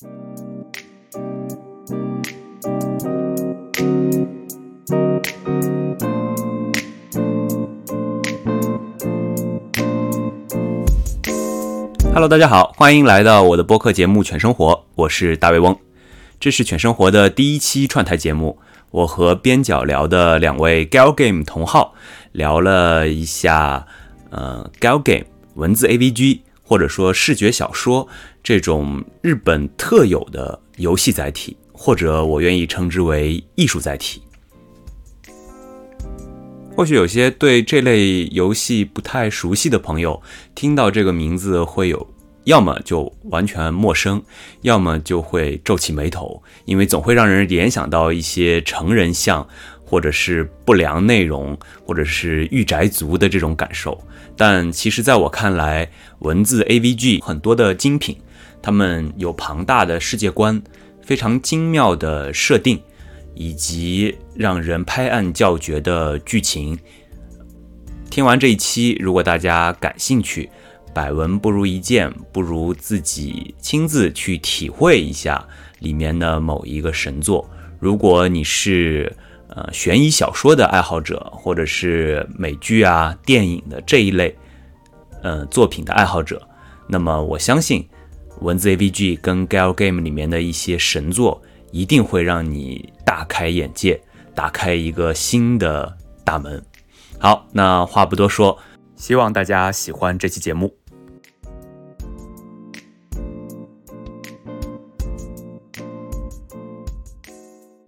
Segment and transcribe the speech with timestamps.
[0.00, 0.08] Hello，
[12.26, 15.78] 大家好，欢迎来到我的播客节目《犬生活》，我是大胃翁。
[16.38, 18.58] 这是《犬生活》的第一期串台节目，
[18.92, 21.94] 我和边角聊的两位 Gal Game 同号
[22.32, 23.86] 聊了一下，
[24.30, 25.26] 呃，Gal Game
[25.56, 28.08] 文字 AVG 或者说视觉小说
[28.42, 34.22] 这种日本特有的游戏载体，或者我愿意称之为艺术载体。
[36.74, 40.22] 或许有些对这类游戏不太熟悉的朋友，
[40.54, 42.08] 听到这个名字会有，
[42.44, 44.22] 要么就完全陌生，
[44.62, 49.46] 要么就会皱起眉头，因为总会让人联想到一些成人像，
[49.84, 54.02] 或者是不良内容，或者是御宅族的这种感受。
[54.34, 58.16] 但其实，在我看来，文字 AVG 很多的精品，
[58.62, 60.62] 他们有庞大的世界观，
[61.02, 62.80] 非常精妙的设定。
[63.32, 66.78] 以及让人拍案叫绝的剧情。
[68.10, 70.50] 听完这一期，如果大家感兴趣，
[70.92, 75.42] 百闻不如一见，不如自己亲自去体会一下
[75.78, 77.48] 里面的某一个神作。
[77.78, 79.10] 如果你是
[79.48, 84.36] 呃悬疑小说的爱好者，或者是美剧啊、电影的这一类
[85.22, 86.46] 呃作品的爱好者，
[86.88, 87.88] 那么我相信
[88.40, 91.40] 文字 AVG 跟 Gal Game 里面的一些神作。
[91.72, 94.02] 一定会让你大开眼界，
[94.34, 96.60] 打开一个新的大门。
[97.16, 98.58] 好，那话不多说，
[98.96, 100.74] 希望大家喜欢这期节目。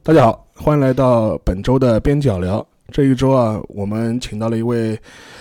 [0.05, 2.65] 大家好，欢迎来到本周的边角聊。
[2.93, 4.99] 这一周啊，我们请到了一位。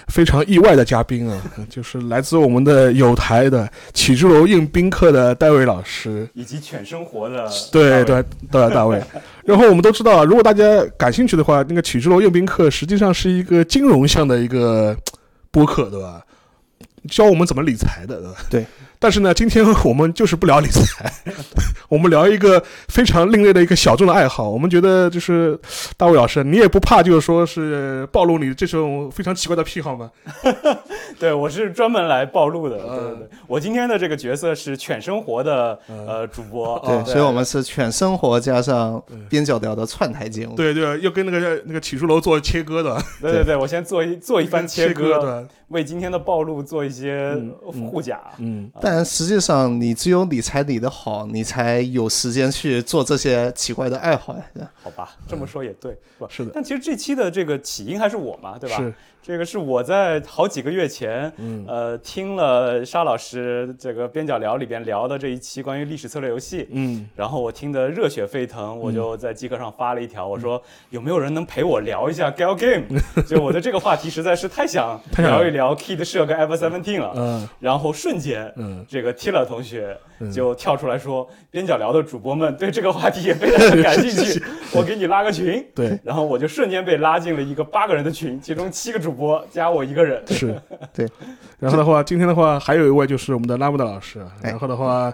[0.08, 8.22] 非常意外的嘉宾啊， 就是来自我们的有台的启智楼应宾客的戴维老师，以及犬生活的对对
[8.52, 9.02] 对大卫。
[9.46, 14.94] 然后我们都知道啊，如果大家感兴趣的话，那个启智楼应宾客实际上是一个金融向的一个
[15.50, 16.22] 播客，对吧？
[17.10, 18.36] 教我们怎么理财的，对吧？
[18.50, 18.66] 对。
[19.02, 21.12] 但是呢，今天我们就是不聊理财，
[21.90, 24.48] 我们聊一个非常另类的一个小众的爱好。
[24.48, 25.60] 我们觉得就是
[25.98, 30.12] 大卫老师，你也不怕就是说是暴露你这种非常奇怪的癖好吗？
[31.20, 32.78] 对，我是专门来暴露的。
[32.78, 36.80] 对对对，我今天的这个角色是犬生活的呃主播。
[36.86, 40.56] 对，所以我们是犬生活加上边角料的串台节目。
[40.56, 43.02] 对对，又跟那个那个起书楼做切割的。
[43.20, 47.36] 对对对，我先做一做一番切割，为今天的暴露做一些
[47.90, 48.20] 护甲。
[48.38, 48.70] 嗯。
[48.80, 54.72] 但实际上，你只有理财理得好，你才有时间去做这些奇怪的爱好呀。
[54.84, 55.98] 好吧，这么说也对，
[56.30, 56.52] 是的。
[56.54, 58.78] 但其实这期的这个起因还是我嘛，对吧？
[58.78, 58.94] 是。
[59.24, 61.32] 这个是我在好几个月前，
[61.68, 73.00] 呃，听了沙老师这个边角聊里边聊的这一期关于历史策略游戏，嗯，然后我听得热血沸腾，我就在极客上发了一条，我说有没有人能陪我聊一下 Gal Game？
[73.28, 79.96] 就我的这个话题实在是太想 聊一聊 Kid 社跟 Ever Seventeen 了，嗯，然后瞬间，嗯，这个 Tila 同学
[80.34, 84.42] 就跳出来说，边角聊的主播们对这个话题也非常感兴趣，
[84.74, 89.12] 我给你拉个群，对，然后我就瞬间被拉进了一个八个人的群，其中七个主。
[89.12, 90.56] 播加我一个人 是
[90.94, 91.06] 对，
[91.60, 95.14] 然后的话，今天的话还有一位就是我们的拉姆的老师，然后的话，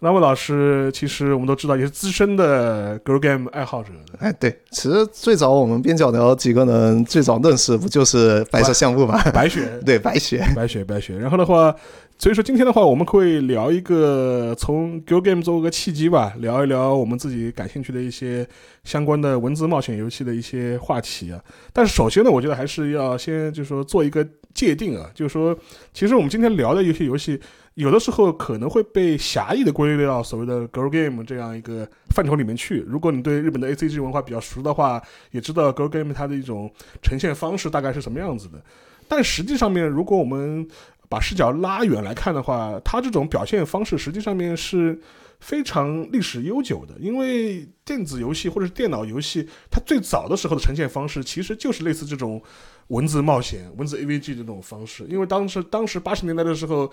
[0.00, 3.90] 拉姆老师其实我们都知道也是资深的 girl game 爱好者。
[4.18, 9.22] 哎，对，其实最早我们边角聊几个人最早认识不就是白色项目吗？
[9.30, 11.18] 白雪， 对，白雪，白雪，白雪。
[11.18, 11.76] 然后的话。
[12.16, 18.46] 所以说今天的话，我们会聊一个从 Go Game 做个契机吧，聊一聊我们自己感兴趣的一些
[18.84, 21.42] 相关的文字冒险游戏的一些话题啊。
[21.72, 25.54] 但是首先呢，我觉得还是要先就是说做一个界定啊，就是说，
[25.92, 27.38] 其实我们今天聊的一些游戏，
[27.74, 32.84] 有的时候可能会被狭义的归类到所谓的 Go Game 这样一个范畴里面去。
[32.86, 36.72] 如果你对日本的 A C G 文化比较熟的话，也知道 Go Game 它的一种
[37.02, 38.62] 呈现方式大概是什么样子的。
[39.06, 40.66] 但实际上面，如果我们
[41.08, 44.98] 把视角拉远来看的话，它这种表现方式实际上面是
[45.40, 46.94] 非常历史悠久的。
[46.98, 52.42] 因为电子游戏或者是电脑游戏，它最早的时候的呈现方式其实就是类似这种
[52.88, 55.04] 文字冒险、文字 AVG 的这种方式。
[55.08, 56.90] 因为当时当时八十年代的时候，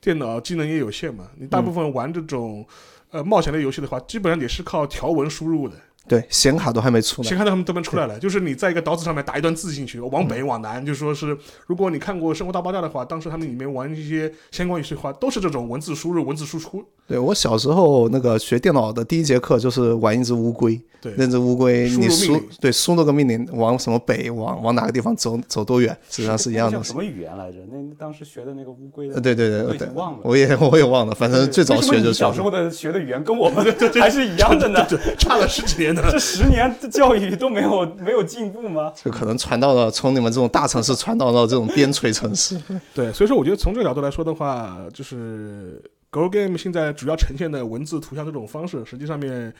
[0.00, 2.66] 电脑技能也有限嘛，你大部分玩这种
[3.10, 5.76] 呃冒险类游戏的话，基本上也是靠条文输入的。
[6.08, 7.28] 对，显卡都还没出来。
[7.28, 11.36] 先看到他们这边出来了，就是你在一个岛子上面打一段字进去，往北往南，就说是
[11.66, 16.84] 如果你看过《生活大爆炸》的话，当时他们里面玩一些相关游戏的话，都是这种文字输入、文字输出。
[17.06, 26.82] 对我小时候那个学电脑的第一节课就是玩一只乌龟，对那只乌龟你输对输那个命令往什么北往往哪个地方走走多远， 实际上是一样的。
[26.82, 27.58] 什么语言来着？
[27.70, 33.64] 那当时学的那个乌龟对对对对忘了，我也我也忘了，反正最早学就是小时候的学的语言跟我们
[34.00, 34.86] 还是一样的呢？
[34.88, 36.10] 对，差了十几年的。
[36.10, 38.92] 这十年的教育都没有没有进步吗？
[38.94, 42.60] 就可能传到了从你们这种大城市传到了这种边陲城市。
[42.94, 49.52] 对，所以说我觉得从这个角度来说的话，就是 Go Game 现在主要呈现的文字、图像这种方式，实际上面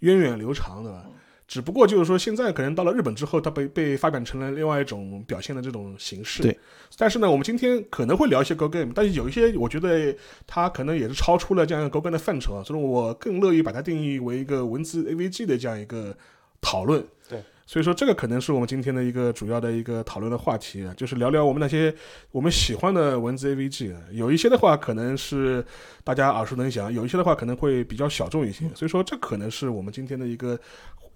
[0.00, 1.04] 源远流长，对吧？
[1.48, 6.42] 只不过就是说，现在可能到了日本之后，它被被发展成了另外一种表现的这种形式。
[6.42, 6.56] 对。
[6.98, 10.14] 但是呢，我们今天可能会聊一些 Go Game，但是有一些我觉得
[10.46, 16.14] 它可能也是超出了这样一个 Go Game 的范畴啊，所以我更乐意把它定义为一个文字 AVG 的这样一个
[16.60, 17.02] 讨论。
[17.26, 17.42] 对。
[17.68, 21.94] 所以说，这个可能是我们今天的一个主要的一个讨论的话题啊，就是聊聊我们那些
[22.30, 24.00] 我们喜欢的文字 AVG 啊。
[24.10, 25.62] 有一些的话可能是
[26.02, 28.64] 大家耳熟能详，有一些的话可能会比较小众一些。
[28.74, 30.58] 所以说，这可能是我们今天的一个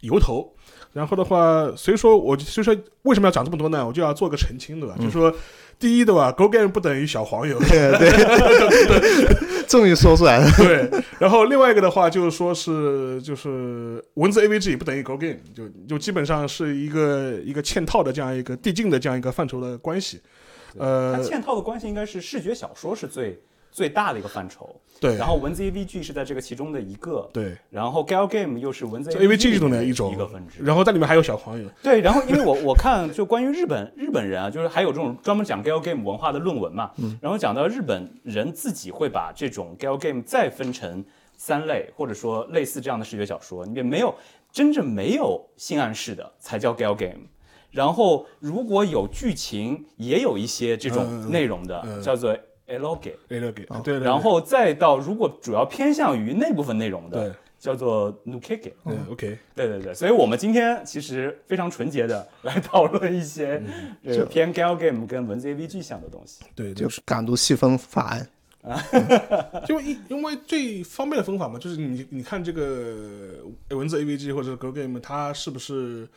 [0.01, 0.55] 由头。
[0.93, 3.87] 然后的话，所以说我就所以说为什么要讲这么多呢？
[3.87, 4.95] 我就要做个澄清，对吧？
[4.99, 5.35] 就是说，
[5.79, 7.99] 第一，对吧？Go Game 不等于小黄油，对，
[9.67, 10.51] 终于说出来了。
[10.57, 10.89] 对。
[11.19, 20.21] 然后另外一个的话，就是说是就是文字 AVG 也不等于 Go Game，就就基本上是一个一个嵌套的这样一个递进的这样一个范畴的关系。
[20.79, 23.39] 它呃，嵌套的关系应该是视觉小说是最
[23.73, 25.17] 最大的一个范畴，对。
[25.17, 30.13] 然后文字 AVG 是在这个其中的一个，对，然后 Gal Game 又是文字这 AVG 中的的一种。
[30.13, 30.63] 一个分支。
[30.63, 41.03] 然后在里面还有小黄油，对，然后因为我 我看就关于日本日本人啊，就是还有这种专门讲 Gal Game 文化的论文嘛，然后讲到日本人自己会把这种 Gal Game 再分成
[41.37, 44.15] 三类，或者说类似这样的视觉小说，里面没有
[44.53, 47.27] 真正没有性暗示的才叫 Gal Game。
[47.71, 52.03] 然后如果有剧情，也有一些这种内容的，嗯。
[52.03, 52.37] 叫做
[53.01, 53.41] 给，对
[53.83, 54.01] 对。
[54.01, 58.73] 然后再到如果主要偏向于那部分内容的对，叫做 nukege。
[58.85, 63.63] 对 OK，对对对，所以我们今天其实非常纯洁的来讨论一些
[64.03, 66.45] 这个偏 gal game 跟文字 AVG 项的东西。
[66.55, 68.29] 对，就就是赶读细分法案，
[69.69, 73.39] 因为因因为最方便的方法嘛，就是你你看这个
[73.71, 76.09] 文字 AVG 或者是 Go Game，它是不是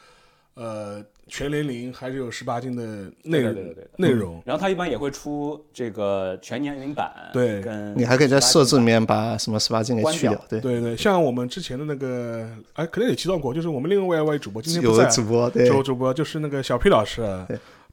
[0.53, 2.83] 呃全年龄还是有十八禁的
[3.23, 4.41] 内容对对对对对内容？
[4.45, 7.61] 然后它一般也会出这个全年龄版，对。
[7.61, 10.45] 跟你还可以在设置里18禁版面把什么十八禁给去掉。
[10.47, 15.67] 对，对对，像我们之前的那个，哎，可能也提到过，就是我们另外一位主播今天不在有的，主播对。
[15.67, 17.23] 主主播就是那个小 P 老师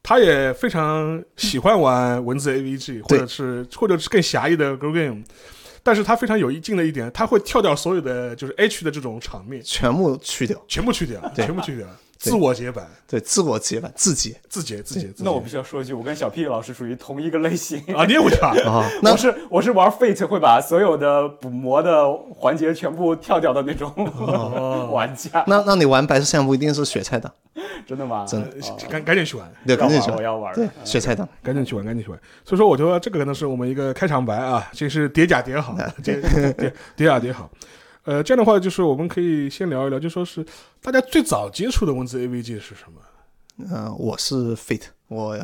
[0.03, 5.23] 他也非常喜欢玩文字 AVG，或者是或者是更狭义的 Go Game，
[5.85, 11.87] 但是他非常有意境的一点，他会跳掉所有的就是 H 的这种场面，全部去掉，全部去掉，全部去掉，
[12.31, 15.11] 自我解版，对，自我解版自解自解自解。
[15.19, 17.81] 那我必须要说一句，我跟小 P 老师属于同一个类型。
[17.95, 18.79] 啊，你也会跳啊？
[18.79, 18.91] 啊。
[19.03, 23.93] 那 我是我是玩 Fate 会把所有的补魔的环节全部跳掉的那种
[24.93, 27.33] 玩家，那那你玩白色相簿一定是雪菜党，
[27.85, 28.25] 真的吗？
[28.25, 30.55] 真的哦赶赶紧去玩，对，赶紧去玩，我要玩。
[30.55, 32.21] 对，雪菜党，赶紧去玩，赶紧去玩。
[32.45, 37.51] 所以说，我觉得这个可能是我们一个开场白啊，这是叠甲叠好，叠叠叠甲叠好。
[38.05, 40.45] 呃，这样的话，就是我们可以先聊一聊，就说是
[40.83, 43.01] 大家最早接触的文字 AVG 是什么？
[43.71, 45.39] 嗯，我是 Fate，我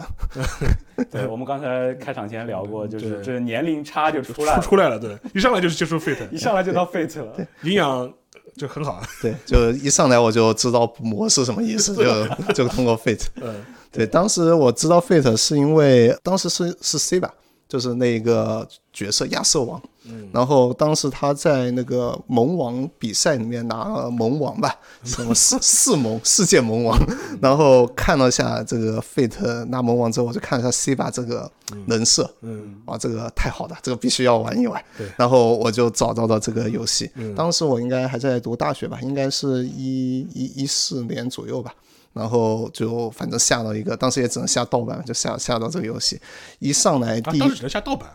[1.10, 7.36] 对，我们刚才开场前聊过，就是这年龄差就出来了，出出来了，对，一上来就是接触 Fate， 一上来就到 Fate 了。
[7.62, 8.12] 营养
[8.56, 13.26] 就很好， 对，就一上来我就知道补魔是什么意思，就就通过 Fate。
[13.40, 13.62] 嗯，
[13.92, 17.32] 对，当时我知道 Fate 是因为当时是是 C 吧，
[17.68, 20.28] 就是那个角色亚瑟王，嗯。
[20.32, 25.34] 然后当时他在那个萌王比赛里面拿了盟王吧， 什么？
[25.34, 26.98] 四四萌世界萌王，
[27.40, 31.50] 然后看了下这个 Fate 拿盟王之后，我就看了下 C 吧这个
[31.86, 32.80] 人设，嗯。
[32.86, 34.82] 哇，这个太好了，这个必须要玩一玩。
[34.96, 35.06] 对。
[35.16, 37.10] 然后我就找到了这个游戏。
[37.14, 37.34] 嗯。
[37.34, 41.74] 当时我应该还在读大学吧，应该是一一一四年左右吧。
[42.14, 46.20] 然后就反正下到一个，当时也只能下盗版，就下下到这个游戏。
[46.58, 48.08] 一上来啊，第一，当时只能下盗版，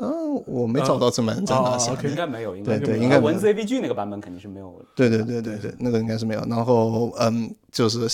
[0.00, 2.08] 嗯、我没找到正版在哪下哦的。
[2.08, 4.80] 应该没有，应该对对应该文字 A B G 那个版本肯定是没有。
[4.94, 6.40] 对对对对对，那个应该是没有。
[6.48, 8.08] 然后嗯，就是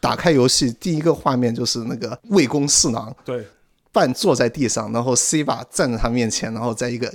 [0.00, 3.46] 打开游戏第一个画面就是那个魏公四郎，对，
[3.92, 7.14] 半坐在地上，然后 C 把站在他面前，然后在一个呃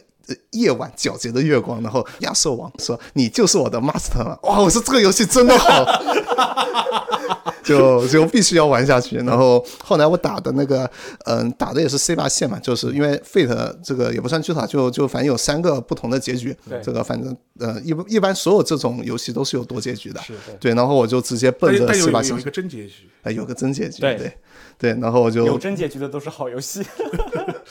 [0.51, 5.85] 夜晚皎洁的月光，然后亚瑟王说：“你就是我的 master 了？”哇，我说这个游戏真的好，
[7.63, 9.17] 就就必须要玩下去。
[9.17, 10.89] 然后后来我打的那个，
[11.25, 16.55] 嗯，打的也是 C 八线嘛，就是因为 Fate 这个也不算巨塔，就就反正有三个不同的结局。
[16.67, 20.19] 对这个反正呃一一般所有这种游戏都是有多结局的。
[20.21, 24.33] 是对，然后我就直接奔着 C 八线有有有一，个真结局，哎，有个真结局，对对
[24.77, 26.83] 对，然后我就有真结局的都是好游戏。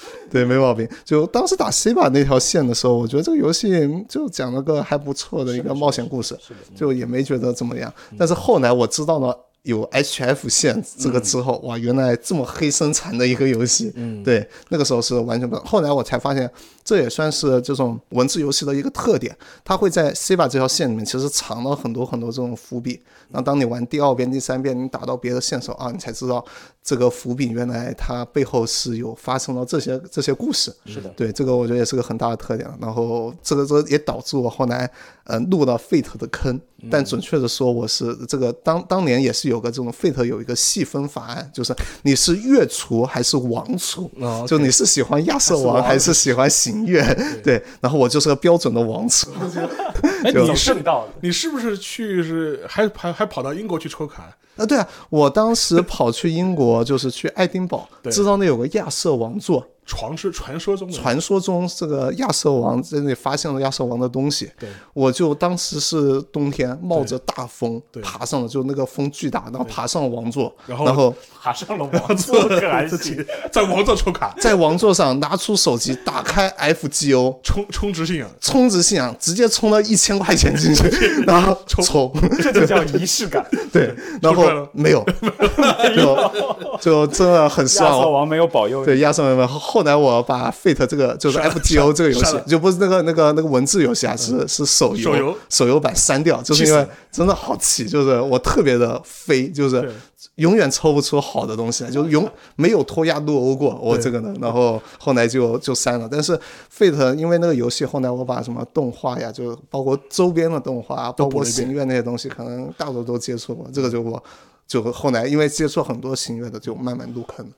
[0.31, 0.89] 对，没毛病。
[1.05, 3.71] 就当时打 C 吧那条线的时候，我觉得这个游戏
[4.09, 6.37] 就讲了个还不错的一个冒险故事，
[6.75, 7.93] 就也没觉得怎么样。
[8.19, 9.37] 但是后来我知道了
[9.69, 13.93] 有 HF 线这个之后，哇，原来这么黑生产的一个游戏。
[13.97, 15.55] 嗯，对，那个时候是完全不。
[15.57, 16.51] 后来我才发现，
[16.83, 22.99] 这也算是这种文字游戏的一个特点，它会在 C 把这条线里面其实藏了很多很多这种伏笔。
[23.31, 26.43] 然后当你玩第二遍、第三遍，你打到别的线的时候啊，你才知道
[26.83, 30.75] 这个伏笔原来它背后是有发生了这些这些故事。
[30.87, 32.67] 是的，对，这个我觉得也是个很大的特点。
[32.81, 34.91] 然后这个这个也导致我后来
[35.25, 36.59] 呃入了 Fate 的坑，
[36.91, 47.03] 但准确的说，我是这个当当年也是有个这种 Fate 有一个细分法案，就是你是月厨还是王厨，哦就你是喜欢亚瑟王还是喜欢行月？
[47.43, 49.31] 对，然后我就是个标准的王厨。
[50.25, 51.13] 哎，就你正道的。
[51.23, 54.37] 你是不是去是还还还跑到英国去抽卡？
[54.59, 60.95] 啊，对啊，我当时跑去英国，就是去爱丁堡，知道那有个亚瑟王座，传是传说中的。
[60.95, 80.87] 传说中这个亚瑟王在那里发现了亚瑟王的东西，对，我就当时是冬天，冒着大风对爬上了，就那个风巨大，然后爬上了王座，然后爬上了 王座，可还自行己在王座抽卡，在王座上拿出手机，打开 FGO，充充值信仰，充值信仰，直接充了一千块钱进去，
[81.27, 82.13] 然后充，
[82.43, 83.45] 这就叫仪式感。
[83.73, 85.03] 对，然后没有，
[85.97, 86.31] 就
[86.79, 87.97] 就真的很失望。
[87.97, 88.85] 亚瑟王没有保佑。
[88.85, 95.79] 对，亚瑟王后后来我把 Fate 这个就是 F T O 这个游，戏就不是那个那个那个文字游戏啊，是是手游手游。
[95.79, 99.91] 版删掉，就是因为真的好气，就是我特别的飞，就是对
[100.37, 106.09] 永远抽不出好的东西来， 就永没有脱亚入欧过我这个呢，然后后来就就删了。
[106.11, 106.39] 但是
[106.77, 114.23] Fate 因为那个游戏，后来我把什么动画呀，就包括周边的动画，包括都补了一遍行月那些东西，可能大多都接触过，这个就我。
[114.67, 117.53] 就后来因为接触很多行月的，就慢慢入坑了。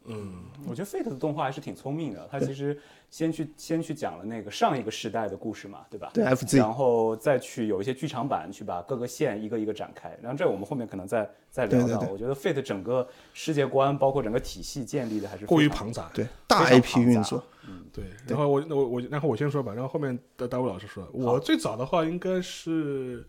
[0.69, 2.79] 我觉得 Fate 的动画还是挺聪明的，它其实
[3.11, 6.11] 先去先去讲了那个上一个时代的故事嘛，对吧？
[6.13, 11.87] 对，FZ，然后再去有一些剧场版去把各个线一个一个展开，然后这我们后面可能再再聊聊。
[11.87, 16.11] 对对对我觉得 Fate 整个世界观包括整个体系建立的还是过于庞杂。
[16.15, 23.25] 对，大 IP 运作，嗯对，然后我我我然后我先说吧，然后后面的大卫老师说，我最早的话应该是，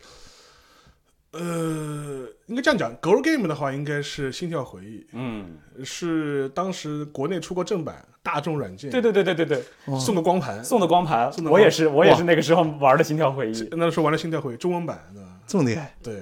[1.32, 11.32] 呃，应该这样讲，Girl Game 的话应该是《心跳回忆嗯，》，是当时国内出过正版，大众软件对对对对对对，送个光盘，送的光盘。
[11.32, 13.68] 送，的我也是我也是那个时候玩的心跳回忆。
[13.72, 16.22] 那时候玩的《心跳回忆》中文版的，这么厉害，对。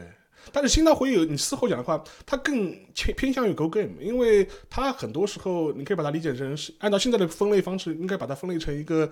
[0.52, 9.10] 但是《心跳回忆》，你事后讲的话，它更偏偏向于 Go Game，因为它很多时候你可以把它理解成是按照现在的分类方式，应该把它分类成一个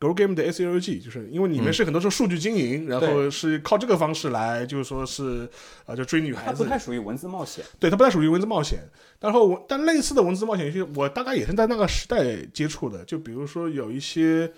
[0.00, 5.48] Go Game 的 SLG，就是因为里面是很多是数据经营，然后是靠这个方式来，就是说是
[5.86, 8.78] 啊、就追女孩子它不，太属于文字冒险，对，它不太属于文字冒险。
[9.18, 13.04] 然后我，但类似的文字冒险游戏，我大概也是在那个时代接触的。
[13.04, 14.52] 就比如说有一些，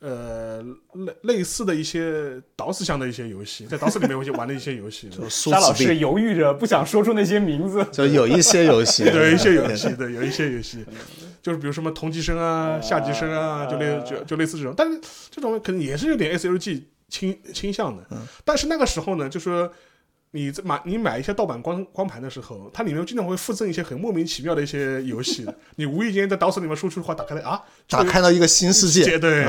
[0.00, 0.62] 呃，
[0.92, 7.84] 类类似的一些导死向的一些游戏， 在 DOS 里面我就玩的一些游戏，苏沙老师犹豫着不想说出那些名字。
[7.90, 10.84] 就有一些游戏， 对，有一些游戏，对，有一些游戏，
[11.42, 15.00] 就是比如什么同级生啊、下级生啊，就类就就类似这种，但是
[15.30, 18.06] 这种可能也是有点 SLG 倾倾向的。
[18.44, 19.72] 但是那个时候呢，就说
[20.32, 29.46] 你在买你买一些盗版光光盘的时候，它里面经常会附赠一些很莫名其妙的一些游戏，你无意间在 DOS 里面输出的话，打开了啊，打开了一个新世界，对，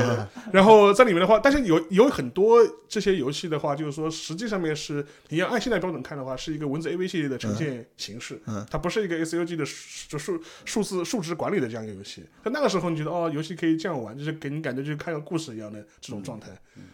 [0.52, 2.58] 然后在里面的话，但是有有很多
[2.88, 12.22] 这些游戏的话，就是说实际上面是你要按现在标准看的话，是一个文字 AV 系列的呈现形式，嗯它不是一个 SUG 的数数数字数值管理的这样一个游戏。
[12.44, 16.48] 在那个时候，你觉得哦，游戏可以这样玩，就是给你感觉就是看个故事一样的这种状态。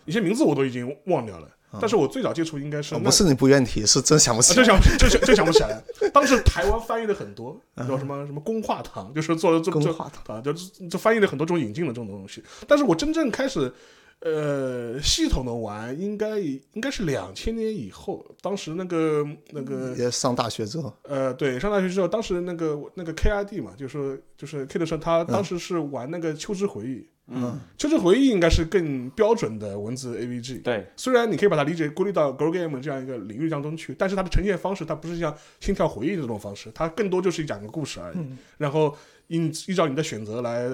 [0.05, 1.49] 一些名字我都已经忘掉了，
[1.81, 4.57] 但是我最早接触应该是不是你不愿提，是真想不啊，起来。
[4.57, 5.83] 真想真想真想不起来。
[6.13, 9.71] 当时台湾翻译的很多，叫什么什么公话堂，就是做了这
[10.27, 10.53] 啊，就
[10.89, 12.43] 就翻译了很多种引进的这种东西。
[12.67, 13.73] 但是我真正开始
[14.21, 18.25] 呃系统的玩，应该应该是两千年以后。
[18.41, 26.87] 当时那个那个也上大学之后，呃，对，上大学之后，当时那个那个 KID 嘛，就是就是 K 的时候，他当时是玩那个《秋之回忆》。
[27.01, 27.07] 嗯，
[27.77, 30.63] 秋之回忆应该是更标准的文字 AVG。
[30.63, 38.19] 对，虽然你可以把它理解归类到 Girl Game 这样一个领域当中去，但是它的呈现方式它不是像心跳回忆这种方式，它更多就是讲个故事而已。
[38.59, 40.67] 然后依依照你的选择来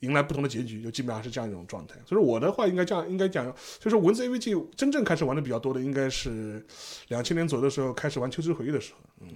[0.00, 1.94] 迎来不同的结局，就基本上是这样一种状态。
[2.04, 6.66] 所以我的话应该这样，应该讲，就是文字 AVG 真正开始玩的比较多的，应该是
[7.08, 9.28] 两千年左右的时候开始玩秋之回忆的时候。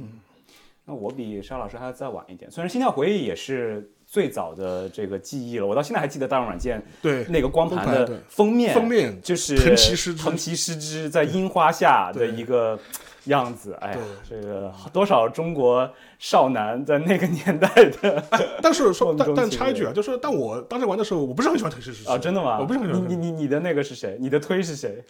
[0.89, 12.79] 那我比沙老师还要再晚一点，虽然心跳回忆也是最早的这个记忆了，我到现在还记得大众软件对，那个光盘的封面，封面就是藤崎诗织藤崎诗织在樱花下的一个
[13.25, 13.99] 样子，哎呀，
[14.31, 15.91] 这个多少中国
[16.21, 17.69] 少男在那个年代
[18.01, 18.23] 的
[18.63, 22.61] 但是说，但但插一句啊，就是但我当时玩的时候，我不是很喜欢藤崎诗织啊，真的吗？
[22.61, 24.17] 我不是很喜欢你你你你的那个是谁？
[24.21, 25.03] 你的推是谁？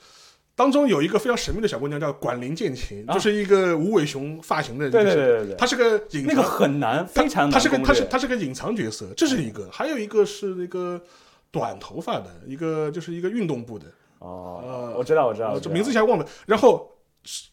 [0.57, 3.13] 当中有一个非常神秘的小姑娘叫管林剑琴，啊。
[3.13, 10.99] 就是一个无尾熊发型的，对对对对对她是个隐藏，那个很难，她非常难她是个她是略她是个隐藏角色，这是一个，还有一个是那个
[11.51, 13.85] 短头发的一个，就是一个运动部的，
[14.19, 15.61] 哦呃，我知道我知道，我知道。
[15.61, 16.27] 呃这名字一下忘了。
[16.47, 16.91] 然后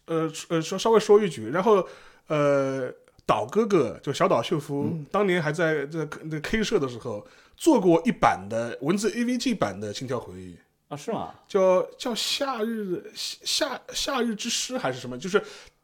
[0.05, 1.85] 呃呃稍稍微说一句，然后
[2.27, 2.89] 呃
[3.25, 5.05] 岛哥哥就小岛秀夫，嗯。
[5.11, 10.55] 当年还在这个那个 K 社的时候做过一版的文字 AVG 版的《心跳回忆》。
[10.93, 11.33] 啊是吗？
[11.47, 15.17] 叫叫夏日夏夏日之诗还是什么？
[15.17, 15.43] 就是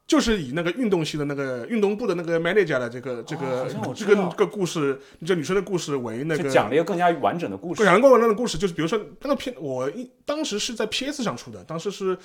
[0.10, 7.86] 就是以那个运动系的那个运动部的那个 manager 的这个这哦个、这个这个故事，这女生的故事为那个讲了一个更加完整的故事不。
[7.86, 12.18] 讲过那个故事，就是比如说那个片，我一当时是在 PS 上出的，当时是，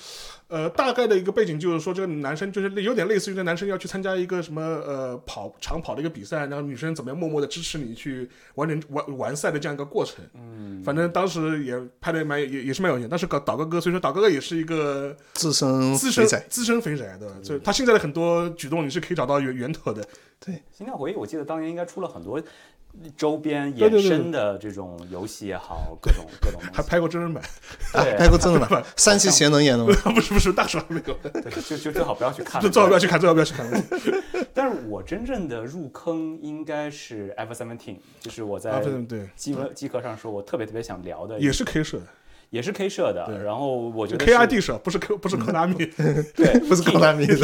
[0.47, 10.25] 呃，大概的一个背景就是说，这个男生就是有点类似于这男生要去参加一个什么呃跑长跑的一个比赛，然后女生怎么样默默的支持你去完成完完赛的这样一个过程。
[10.33, 17.35] 嗯，反正当时也拍的蛮也也是蛮有钱，但是搞岛哥哥，所以说岛哥哥也是一个自身资深肥仔，资深肥宅，对吧？
[17.43, 20.03] 所以他现在的很多举动你是可以找到源源头的。
[20.39, 22.41] 对心跳回忆，我记得当年应该出了很多
[23.17, 26.83] 周边对对对衍生的这种游戏也好，各种 各种还。
[26.83, 27.43] 拍过真人版，
[27.93, 29.93] 啊对拍过真人版， 三期贤能演的吗？
[30.13, 32.61] 不是不是，大手还没有，对，就就最好不要去看。
[32.61, 33.65] 最最好不要去看，最好不要去看。
[34.53, 42.05] 但是我真正的入坑应该是 F Seventeen，就是我啊，在对对，机壳机壳上说我特别特别想聊的，也是 K 社的
[42.55, 43.43] 也是 K 社的。
[43.43, 45.91] 然后我觉得 KID 社，不是 K 不是 Konami。
[46.33, 47.35] 对， 不是 Konami 的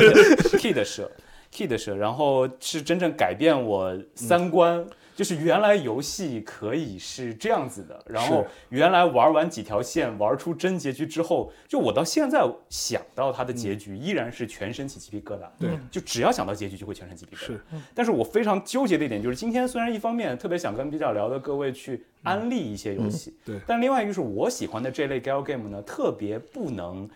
[0.86, 1.12] 社
[1.51, 4.86] ，Key 的社，然后是真正改变我三观。
[5.15, 15.48] 就是原来游戏可以是这样子的，然后原来玩完几条线，玩出真结局之后，就我到现在想到它的结局，依然是全身起鸡皮疙瘩。
[15.60, 17.46] 对，就只要想到结局，就会全身鸡皮疙瘩。
[17.46, 17.62] 是，
[17.94, 23.60] 但是我非常纠结的一点就是，今天虽然一方面特别想跟比较聊的各位去安利一些游戏，对。
[23.68, 27.10] 但另外一个是我喜欢的这类 gal game 呢，特别不能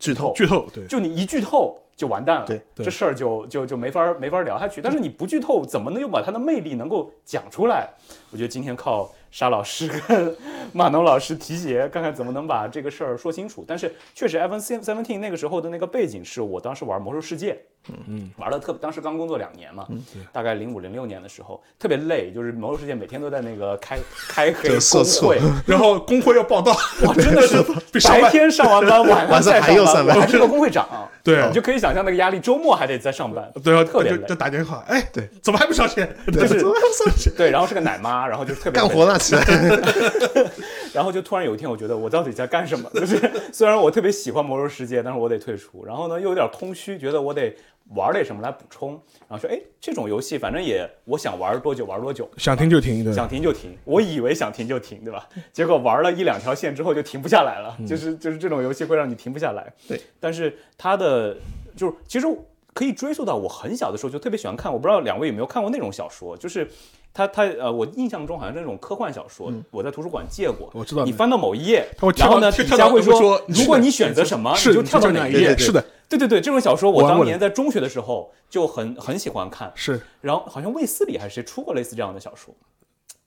[0.00, 4.80] 剧透，剧透，对，就你一剧透就完蛋了，对对这事儿就就就没法没法聊下去。
[4.80, 7.88] 但是你不剧透，怎么能又把它的魅力能够讲出来？
[8.32, 10.34] 我觉得今天靠沙老师跟
[10.72, 13.62] 马农老师提携，看看怎么能把这个事儿说清楚。
[13.68, 17.94] 但是确实，Evan Seventeen 那个时候的那个背景是我当时玩魔兽世界，嗯。
[18.06, 19.86] 嗯，玩的特，当时刚工作两年嘛，
[20.32, 26.72] 大概零五零六年的时候，特别累，就是魔兽世界每天都在那个开开黑 就社工会，然后工会要报道，
[27.04, 27.62] 哇，真的是
[28.08, 30.16] 白天上完班，晚晚上再还要上班。
[30.16, 30.86] 我还是个工会长，
[31.22, 34.18] 对你就可以想象那个压力，周末还得在上班，对，特别累。
[34.18, 36.08] 就就打电话，哎，对，怎么还不上线？
[36.26, 39.44] 就是怎么上去对，然后是个奶妈，然后就特别干活了起来，
[40.92, 42.90] 然后就突然有一天，我觉得我到底在干什么？
[42.94, 43.18] 就是
[43.52, 45.84] 虽然我特别喜欢魔兽世界，但是我得退出。
[45.84, 47.54] 然后呢，又有点空虚，觉得我得
[47.94, 48.92] 玩点什么来补充。
[49.28, 53.76] 然后说，哎，这种游戏反正也我想玩多久玩多久，想停就停，对，想停就停。
[53.84, 55.28] 我以为想停就停，对吧？
[55.52, 57.76] 结果玩了一两条线之后就停不下来了。
[57.86, 59.72] 就是就是这种游戏会让你停不下来。
[59.86, 61.36] 对，但是它的
[61.76, 62.26] 就是其实
[62.74, 64.72] 可以追溯到我很小的时候就特别喜欢看。
[64.72, 66.68] 我不知道两位有没有看过那种小说，就是。
[67.12, 70.70] 他他呃，我印象中好像是那种科幻小说，我在图书馆借过。
[70.72, 75.56] 我知道你翻到某一页然后呢，底下会会说如果你选择什么，你就跳到哪一页。
[75.58, 79.72] 是的，对对对，这种小说我当年在中学的时候就很很喜欢看。
[79.74, 82.54] 是然后好像卫斯理还是谁出过类似这样的小说，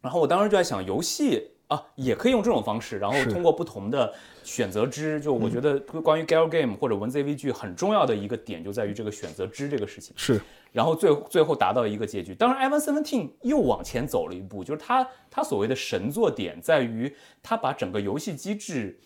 [0.01, 10.41] 然后我当时就在想，游戏啊也可以用这种方式，然后通过不同的选择之，就我觉得关于 gal game 或者文字 AV 剧很重要的一个点就在于这个选择之这个事情，是，
[10.73, 12.35] 然后最最后达到一个结局。
[12.35, 18.99] 当然，Evan Seventeen 又往前走了一步，就是他他所谓的神作点在于他把整个游戏机制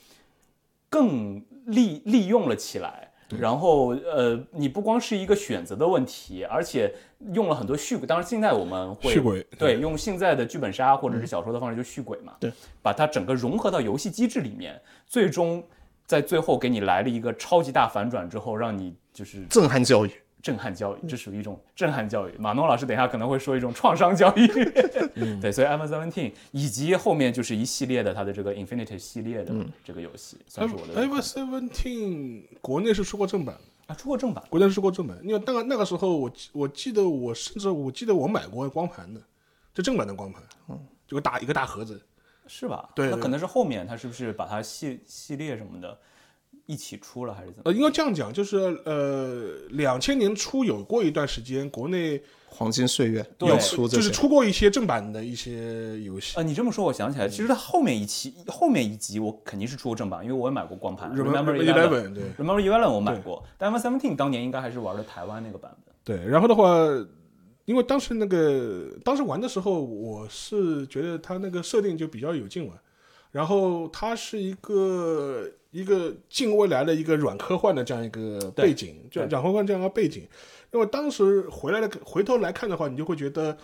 [0.89, 3.03] 更利利用了起来。
[3.37, 6.89] 然后，呃，你不光是一个选择的问题，而且
[7.33, 8.07] 用了很多续轨。
[8.07, 12.49] 当然，现在我们会续轨对，用现在的剧本杀或者是小说的方式就续轨嘛，对，
[12.81, 15.61] 把它整个融合到游戏机制里面，最终
[16.05, 20.11] 在最后给你来了一个超级大反转之后，让你就是震撼教育，
[20.47, 22.33] 震撼教育，这属于一种震撼教育。
[22.39, 24.47] 马诺老师等一下可能会说一种创伤教育。
[25.41, 33.55] 对，所以 Evan Seventeen 以及后面就是一系列的它的这个 Infinity 系列的这个游戏，算是我的 Ever Seventeen 国内是出过正版？
[33.55, 34.41] 的，啊，出过正版。
[34.49, 39.19] 国内是出过正版，因为那个那个时候我记我记得我甚至我记得我买过光盘的，
[39.73, 42.01] 就正版的光盘，嗯，就个大一个大盒子，
[42.47, 42.87] 是吧？
[42.95, 43.11] 对对。
[43.11, 45.99] 那可能是后面他是不是把它系系列什么的
[46.67, 47.63] 一起出了，还是怎么？
[47.65, 61.09] 呃，应该这样讲，就是呃，两千年初有过一段时间，国内黄金岁月对有出，就是出过一些正版的一些游戏呃，你这么说，我想起来，其实它后面一期后面一集我肯定是出过正版，因为我也买过光盘。
[61.15, 62.13] Remember Eleven。
[62.13, 65.95] 对 Remember Eleven 我买过，但 Evan Seventeen 当年应该还是玩的台湾那个版本。
[66.03, 66.65] 对，然后的话，
[67.65, 72.77] 因为当时那个当时玩的时候，我是觉得它那个设定就比较有劲玩，
[73.31, 80.27] 然后它是一个一个近未来的一个软科幻的这样一个背景，就软科幻这样一个背景。
[80.71, 83.57] 那么当时回来的回头来看的话，你就会觉得。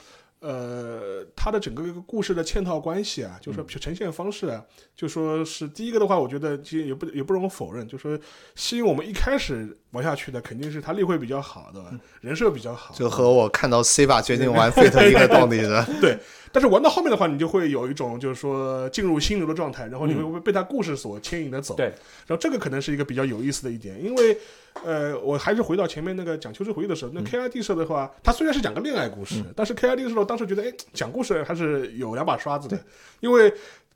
[0.45, 4.61] 呃，它的整个一个故事的嵌套关系啊，就是说呈现方式啊，
[4.93, 8.19] 就说是第一个的话，我觉得其实也不也不容否认，就说
[8.53, 11.97] 吸引我们一开始玩下去的肯定是它立会比较好，对吧？
[12.19, 15.87] 人设比较好，就和我看到 C 把决定玩 Fate 一个道理的？
[16.01, 16.19] 对，
[16.53, 21.75] 但是玩到后面的话，你就会有一种就是说进入心流的状态，然后你会被他故事所牵引的走。
[21.75, 21.87] 对，
[22.27, 24.37] 然后这个可能是一个比较有意思的一点，因为
[24.85, 32.79] 呃，我还是回到前面那个讲《秋之回忆》的时候，那 KID 社的话，它虽然是讲个恋爱故事，但是 KID 社当时觉得，哎，讲故事还是有两把刷子的，
[33.19, 33.53] 因为。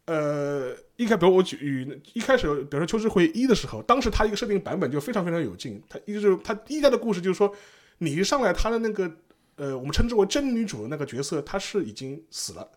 [0.10, 5.84] 呃，一开，比如我举一开始，比如说《秋之回忆一》的时候，当时他一个设定版本就非常非常有劲。
[5.90, 7.54] 他一就是它第一代的故事，就是说
[7.98, 9.12] 你一上来，他的那个
[9.58, 12.68] 呃，我们称之为真女主的那个角色，她是已经死了，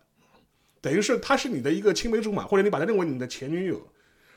[0.81, 3.81] 等于是她是你的一个青梅竹马，或者你把她认为你的前女友。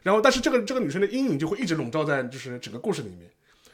[0.03, 3.31] 然后，但是这个这个女生的阴影就会一直笼罩在就是整个故事里面。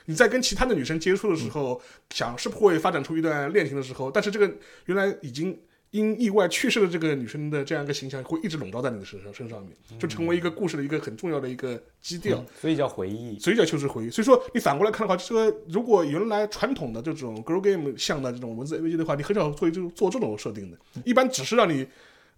[0.06, 1.80] 你在跟其他的女生接触的时候，
[2.10, 4.48] 想是不会发展出一段恋情的时候，但是这个
[4.86, 12.44] 原来已经因意外去世的这个女生的这样一个形象，会一直笼罩在你的身上身上面，就成为一个故事的一个很重要的一个基调。
[12.60, 13.38] 所以叫回忆。
[13.38, 14.10] 所以叫秋之回忆。
[14.10, 21.86] 所以说你反过来看的话，这个如果原来传统的这种 girl game 向的这种文字 AVG 的话，你很少会就做这种设定的，一般只是让你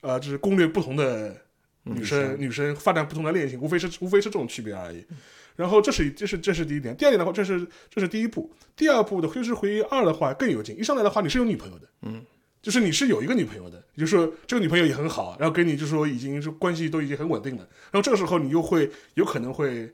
[0.01, 1.37] 呃，就是攻略不同的
[1.83, 5.05] 女生，女生发展不同的恋情，无非是无非是这种区别而已。
[5.55, 8.51] 然后这是这是这是第一点，第二点的话，这是这是第一步。
[8.75, 12.25] 第二步的《秋之回忆二》的话更有劲，一上来的话你是有女朋友的，嗯，
[12.62, 19.92] 就是你是有一个女朋友的，也就是说这个女朋友也很好，然后跟你就说已经是关系都已经很稳定了，然后这个时候你又会有可能会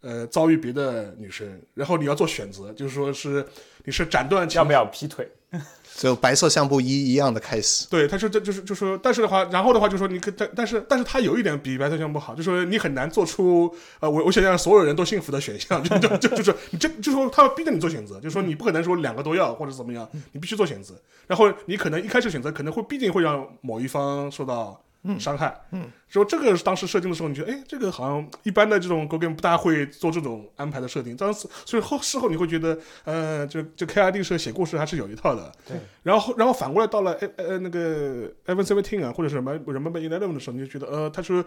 [0.00, 3.46] 呃遭遇别的女生，然后你要做选择，就是说是
[3.84, 5.28] 你是斩断要不要劈腿？
[5.96, 7.86] 就白色相簿一一样的开始。
[7.88, 20.94] 对，他说这就是就说，但是的话，然后的话就说你可但但是但是他有一点比白色相不好，就说你很难做出呃我我想让所有人都幸福的选项， 就就就就是你这就说他要逼着你做选择，就说你不可能说两个都要或者怎么样，你必须做选择，
[21.26, 24.80] 然后你可能一开始选择可能会必定会让某一方受到。
[25.18, 35.76] 伤害，嗯，说这个当时设定的时候，你觉得，哎，这个好像一般的这种 Go Game 不大会做这种安排的设定，当时所以后事后你会觉得，呃，就就 KID 社写故事还是有一套的，对。
[36.02, 41.44] 然后然后反过来到了呃呃那个 Evan Seventeen 啊，或者是什么 Remember Eleven 的时候，你就觉得，呃，他是，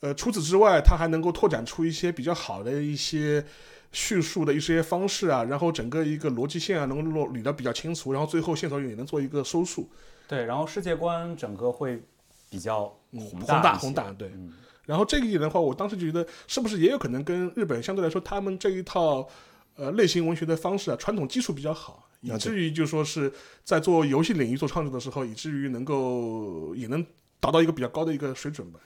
[0.00, 3.44] 呃，除此之外，他还能够拓展出一些比较好的一些。
[3.90, 9.88] 叙述的一些方式啊，然后整个一个逻辑线啊，能够捋得比较清楚，然后最后线索也能做一个收束，
[10.28, 12.02] 对，然后世界观整个会
[12.48, 14.28] 比较嗯宏宏大宏大，对。
[14.28, 14.52] 嗯
[14.88, 19.28] 然后这个一点的话，我当时就觉得是不是也有可能跟日本相对来说，他们这一套
[19.76, 23.30] 呃类型文学的方式啊，传统基础比较好，以至于就说是
[23.62, 27.04] 在做游戏领域做创作的时候，以至于能够也能
[27.38, 28.80] 达到一个比较高的一个水准吧。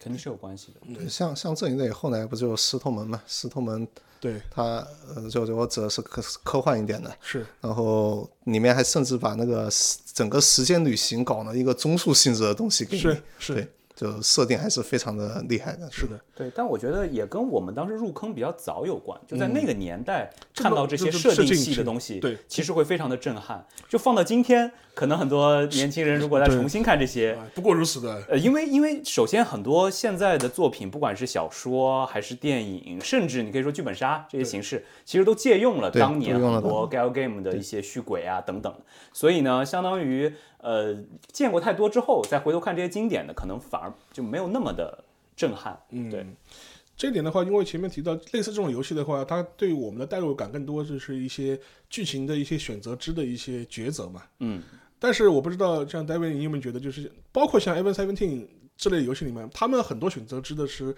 [0.00, 0.94] 对肯定是有关系的。
[0.94, 3.20] 对，像像这一类，后来不就石头门嘛？
[3.26, 3.86] 石头门
[4.18, 15.90] 对，它呃，就就我指的是科科幻一点的，是然后里面还甚至把那个时整个时间旅行搞了一个综述性质的东西给你，是是对，就设定还是非常的厉害的。
[15.90, 23.66] 是的，对，但我觉得也跟我们当时入坑比较早有关，就在那个年代这看到这些设定系的东西，对其实会非常的震撼。
[23.88, 28.22] 就放到今天，可能很多年轻人如果再重新看这些，啊不过如此的。
[28.28, 38.70] 呃，因为因为首先很多现在的作品，不管是小说还是电影，甚至你可以说剧本杀这些形式，其实都借用了当年很多 gal game 的一些续轨啊等等。
[39.10, 40.94] 所以呢，相当于呃
[41.32, 45.02] 见过太多之后，再回头看这些经典的，可能反而就没有那么的
[45.34, 45.80] 震撼。
[45.88, 46.26] 嗯，对，
[46.94, 51.58] 这点的话，因为前面提到类似这种游戏的话，它对我们的代入感更多就是一些
[51.88, 54.24] 剧情的一些选择之的一些抉择嘛。
[54.40, 54.62] 嗯，
[55.00, 60.94] 但是我不知道，像 David，你有没有觉得，就是包括像 Evan Seventeen 这类游戏里面，他们很多选择值的是，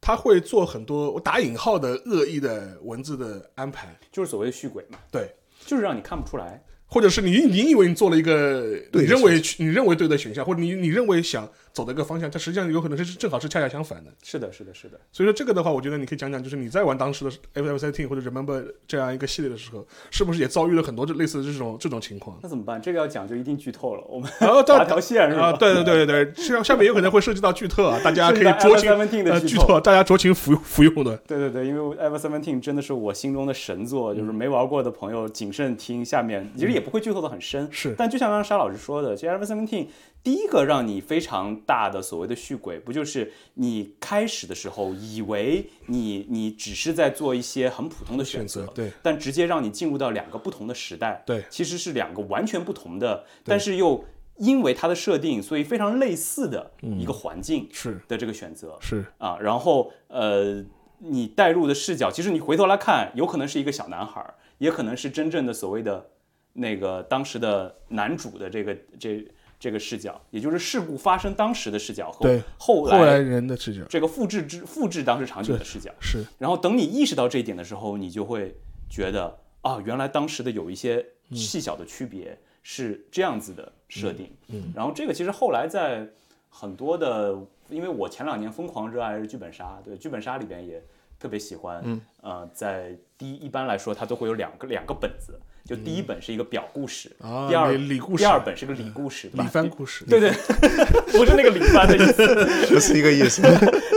[0.00, 3.96] 他会做很多我打引号的恶意的文字的安排。
[4.10, 4.98] 就是所谓的续轨嘛。
[5.10, 6.62] 对，就是让你看不出来。
[6.92, 14.10] 或者是你你以为你做了一个你认为你认为对的选项，或者你你认为想走的一个方向，它实际上有可能是正好是恰恰相反的。
[14.22, 15.00] 是的，是的，是的。
[15.10, 22.38] 所以说这个的话，我觉得你可以讲讲，就是你在玩当时的 F F Seventeen 或者 Remember 这样一个系列的时候，是不是也遭遇了很多这类似的这种这种情况？
[22.42, 22.78] 那怎么办？
[22.82, 24.04] 这个要讲就一定剧透了。
[24.06, 25.46] 我们然后到画条线是吧？
[25.46, 31.16] 啊，对对对对对，下 下面有可能会涉及到剧透啊，大家可以酌情 Ever 17的呃剧透，大家酌情服服用的。
[31.26, 36.04] 对对对，因为 Ever Seventeen 真的是我心中的神作，就是没玩过的朋友谨慎听。
[36.04, 37.94] 下面其实也不会剧透的很深，是。
[37.96, 39.86] 但就像刚刚沙老师说的，其实 Ever Seventeen
[40.22, 48.92] 第一个让你非常大的所谓的续轨，不就是你开始的时候以为你你只是在做一些很普通的选择，对。
[49.02, 51.44] 但直接让你进入到两个不同的时代，对。
[51.48, 54.04] 其实是两个完全不同的，但是又
[54.36, 58.00] 因为它的设定，所以非常类似的一个环境是。
[58.08, 60.64] 的这个选择，是，啊，然后呃，
[60.98, 66.10] 你带入的视角，其实你回头来看，有可能是一个小男孩儿，也可能是真正的所谓的
[66.52, 69.26] 那个当时的男主的这个这
[69.58, 75.92] 这个视角，也就是事故发生当时的视角和对后后来来人的视角这个复制之复制当时场景的视角。
[76.00, 78.54] 是然后等你意识到这一点的时候，你就会
[78.90, 84.30] 觉得啊，原来当时的有一些细小的区别是这样子的设定。
[84.48, 86.06] 嗯，然后这个其实后来在
[86.50, 87.38] 很多的，
[87.70, 90.82] 因为我前两年疯狂热爱剧本杀，对剧本杀里边也
[91.18, 91.80] 特别喜欢。
[91.84, 97.76] 嗯，呃，在第一一般来说，它都会有两个两个本子，就第一本是一个表故事，啊第二
[98.16, 100.30] 第二本是个里故事，对吧李帆故事，对 对，
[101.12, 102.26] 不是那个李帆的意思。
[102.66, 103.42] 不是一个意思。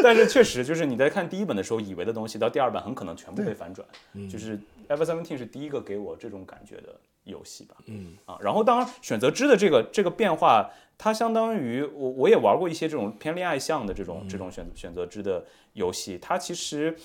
[0.04, 3.88] 但是确实，就是你在看第一本的时候，以为的东西，到第二本很可能全部被反转。
[4.30, 7.76] 就是《Ever Seventeen》是第一个给我这种感觉的游戏吧。
[7.88, 16.96] 嗯啊，然后当然选择之的这个这个变化，它相当于我我也玩过一些这种偏恋爱向的这种、这种选选择之的游戏，它其实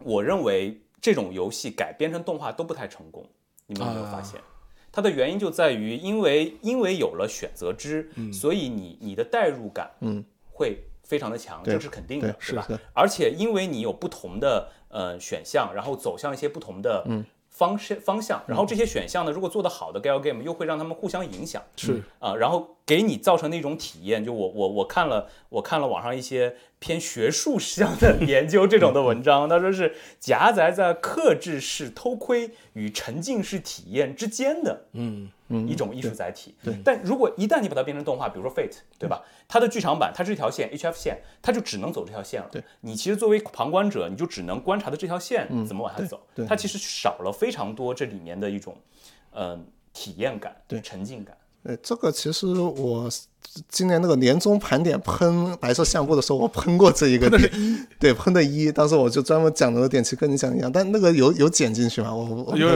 [0.00, 3.26] 我认为这种游戏改编成动画都不太成功。
[3.72, 4.40] 你们有没有发现？
[4.90, 12.78] 它的原因就在于，因为因为有了选择之，所以你你的代入感，嗯，会非常的强，对这是肯定的，对对吧是？
[12.92, 17.06] 而且因为你有不同的呃选项，然后走向一些不同的
[17.52, 22.02] 方式、方向，然后这些选项呢，如果做得好的 gal game 又会让他们互相影响，是。
[22.18, 35.28] 啊、然后给你造成的一种体验，就我我我看了我看了网上一些偏学术向的研究这种的文章，他说是夹杂在克制式偷窥与沉浸式体验之间的，嗯
[35.68, 36.54] 一种艺术载体。
[36.62, 39.22] 对但如果一旦你把它变成动画，比如说 Fate，对吧？
[39.48, 42.48] 它的剧场版它是一条线 HF 线，它就只能走这条线了。
[42.50, 46.26] 对，你其实作为旁观者，你就只能观察的这条线怎么往下走。
[46.34, 48.76] 对对它其实少了非常多这里面的一种
[49.32, 49.60] 嗯、呃
[49.92, 51.36] 体验感、对沉浸感。
[51.64, 53.08] 对，这个其实我
[53.68, 62.14] 今年那个年终盘点喷白色相簿的时候，我喷过这一个点，对，喷的一，当时我就专门讲了个点，其实跟你讲一样，但那个有有剪进去吗？
[62.14, 62.66] 我我有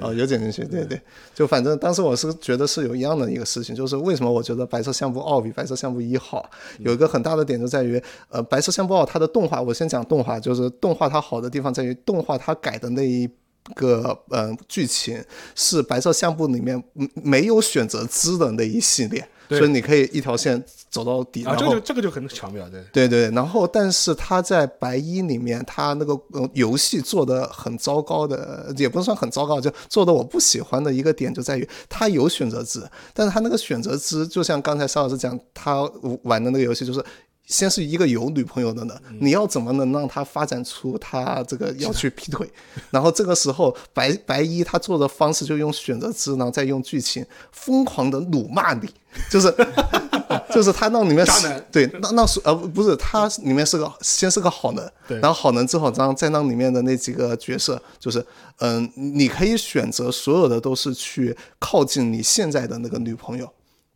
[0.00, 1.00] 哦，有剪进去，对对，
[1.34, 13.28] 就反正当时我是觉得是有一样的一个事情，就是为什么我觉得白色相簿二比白色相簿一好，有一个很大的点就在于，呃，白色相簿二它的动画，我先讲动画，就是动画它好的地方在于动画它改的那一。
[13.74, 15.22] 个呃剧情
[15.54, 35.82] 是白色相簿里面嗯没有选择之的那一系列，所以你可以一条线走到底，啊，这个就这个就很巧妙，对，对对，然后但是他在白衣里面，他那个呃游戏做的很糟糕的，也不算很糟糕，就做的我不喜欢的一个点就在于他有选择制，但是他那个选择制就像刚才邵老师讲，他
[36.24, 37.04] 玩的那个游戏就是。
[37.46, 42.48] 先是一个有女朋友的人，你要怎么能让他发展出他这个要去劈腿？
[42.90, 48.88] 然后这个时候白白衣他做的方式就用选择制，然后再用剧情疯狂的辱骂你，
[49.30, 49.54] 就是
[50.50, 58.24] 就是他那里面渣男对，那那是呃不不是，他里面是个先是个好人，对然后好人之后，然后再让里面的那几个角色，就是
[58.60, 63.46] 嗯，你可以选择所有的都是去靠近你现在的那个女朋友。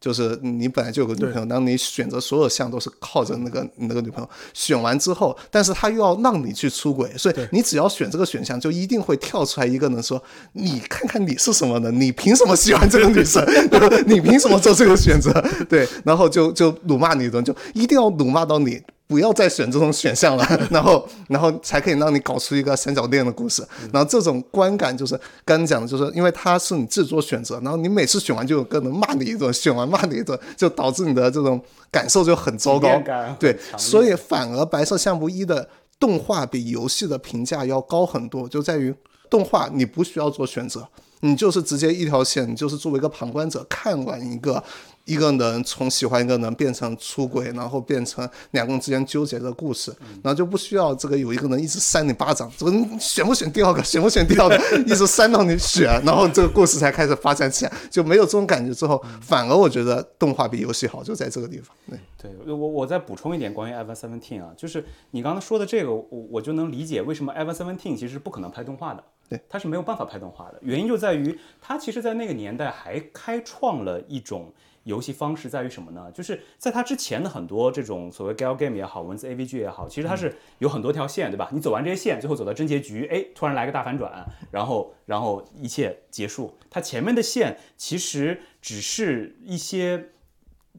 [0.00, 10.22] 就是你本来就有个女朋友，然后你选择所有项都是靠着那个那个女朋友，选完之后，但是他又要让你去出轨，所以你只要选这个选项，就一定会跳出来一个人说
[10.54, 13.44] ：“你看看你是什么人，你凭什么喜欢这个女生？
[14.06, 15.32] 你凭什么做这个选择？”
[15.68, 18.80] 对，然后就就辱骂你的人，就一定要辱骂到你。
[19.08, 23.66] 不要再选这种选项了， 然后，然后才可以让你搞出一个三角恋的故事。
[23.90, 31.58] 然后这种观感就是刚刚讲的，就是因为它是你自作选择，然后你每次选完就有个人骂你一顿，选完骂你一顿，就导致你的这种
[31.90, 33.02] 感受就很糟糕。
[33.40, 35.66] 对，所以反而白色相簿一的
[35.98, 38.94] 动画比游戏的评价要高很多，就在于
[39.30, 40.86] 动画你不需要做选择，
[41.20, 44.62] 你就是直接一条线，你就是作为一个旁观者看完一个
[45.08, 49.90] 一个人从喜欢一个人变成出轨，然后变成两个人之间纠结的故事，
[50.22, 61.74] 然后就不需要这个有一个人一直扇你巴掌，这个人选不选第二个，选不选第二个，一直扇到你选，然后这个故事才开始发展起来，就没有这种感觉之后，反而我觉得动画比游戏好，就在这个地方。
[61.88, 69.02] 对，对我我再补充一点关于 Evan Seventeen 啊，就是你刚才说的这个，我我就能理解为什么 Evan Seventeen 其实是不可能拍动画的。
[69.30, 74.50] 对，它是没有办法拍动画的，原因就在于它其实，在那个年代还开创了一种
[74.88, 76.10] 游戏方式，在于什么呢？
[76.12, 81.50] 就是在它之前的很多这种所谓 gal game 也好，文字 AVG 也好，其实它是有很多条线，对吧？
[81.52, 86.56] 你走完这些线，最后走到真结局，哎，突然来个大反转，然后然后一切结束。
[86.70, 90.08] 它前面的线其实只是一些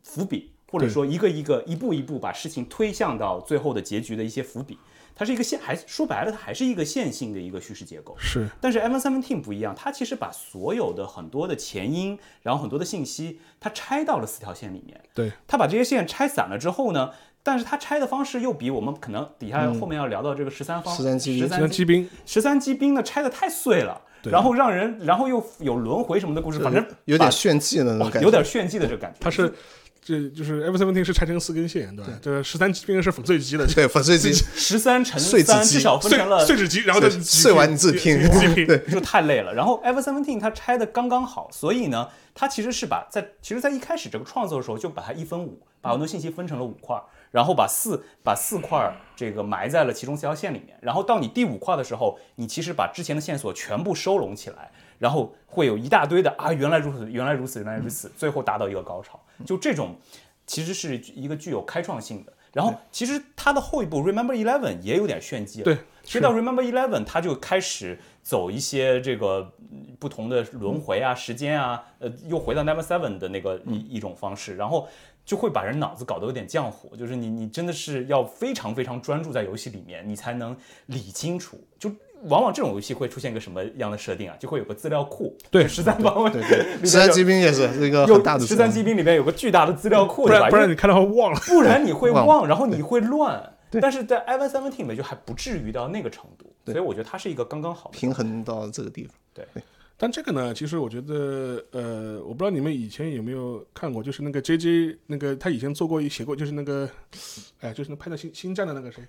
[0.01, 4.77] 伏笔，或者说一个一个一步一步把事情推向到最后的结局的一些伏笔。
[5.19, 8.15] 它是一个线，还说白了，它还是一个线性的一个叙事结构。
[8.17, 14.97] 是，但是 Evan Seventeen 不一样，它其实把所有的很多的前因，然后很多的信息，它拆到了四条线里面。
[15.13, 17.11] 对，它把这些线拆散了之后呢，
[17.43, 29.17] 但是它拆的方式又比我们可能底下后面要聊到这个十三方十三机兵十十三机兵，十三机兵呢拆的太碎了，对然后让人，然后又有轮回什么的故事，反正有点炫技的那种感觉，有点炫技的这个感觉。
[29.19, 29.53] 它是
[30.09, 32.11] 这就是 F seventeen 是拆成四根线，对吧？
[32.19, 38.65] 这个十三机兵是粉碎机的，对粉碎机 十三乘碎纸三，机至少分碎成了碎纸机，然后再碎碎完你自己拼自己拼。
[38.65, 39.53] 对就太累了。
[39.53, 50.75] 然后 Ever Seventeen 它拆的刚刚好，所以呢，它其实是把在其实，在一开始这个创作的时候就把它一分五，把很多信息分成了五块儿，然后把四把四块儿这个埋在了其中四条线里面。
[50.81, 59.19] 然后到你第五块的时候，你其实把之前的线索全部收拢起来，然后会有一大堆的啊，原来如此，原来如此，原来如此，最后达到一个高潮。
[59.45, 59.95] 就这种
[60.45, 62.33] 其实是一个具有开创性的。
[62.51, 65.65] 然后其实它的后一部 Remember Eleven 也有点炫技了。
[65.65, 74.87] 对，其实到 Remember Eleven，它就开始走一些这个嗯不同的轮回啊、时间啊，呃，又回到 Number Seven 的那个一一种方式，然后
[75.23, 81.63] 就会把人脑子搞得有点浆糊，就是你你真的是要非常非常专注在游戏里面，你才能理清楚。
[81.77, 81.91] 就
[82.23, 84.35] 往往这种游戏会出现一个什么样的设定啊？
[84.39, 85.67] 就会有个资料库，对。
[85.67, 91.39] 十三方位，对对， 十三机兵也是是一个有很大的十三机兵里面有个巨大的资料库，不然不然你看到会忘了。
[91.47, 93.53] 不然你会忘忘，然后你会乱。
[93.81, 99.13] 但是在 Ivan Seventeen 里面就还不至于到那个程度，所以我觉得它是一个刚刚好平衡到这个地方。
[99.33, 99.45] 对。
[100.01, 106.89] 但这个呢，其实我觉得，呃，我不知道你们以前有没有看过，就是那个 J J 那个他以前做过一写过，就是那个，
[107.59, 109.03] 哎，就是那拍的星星战的那个谁，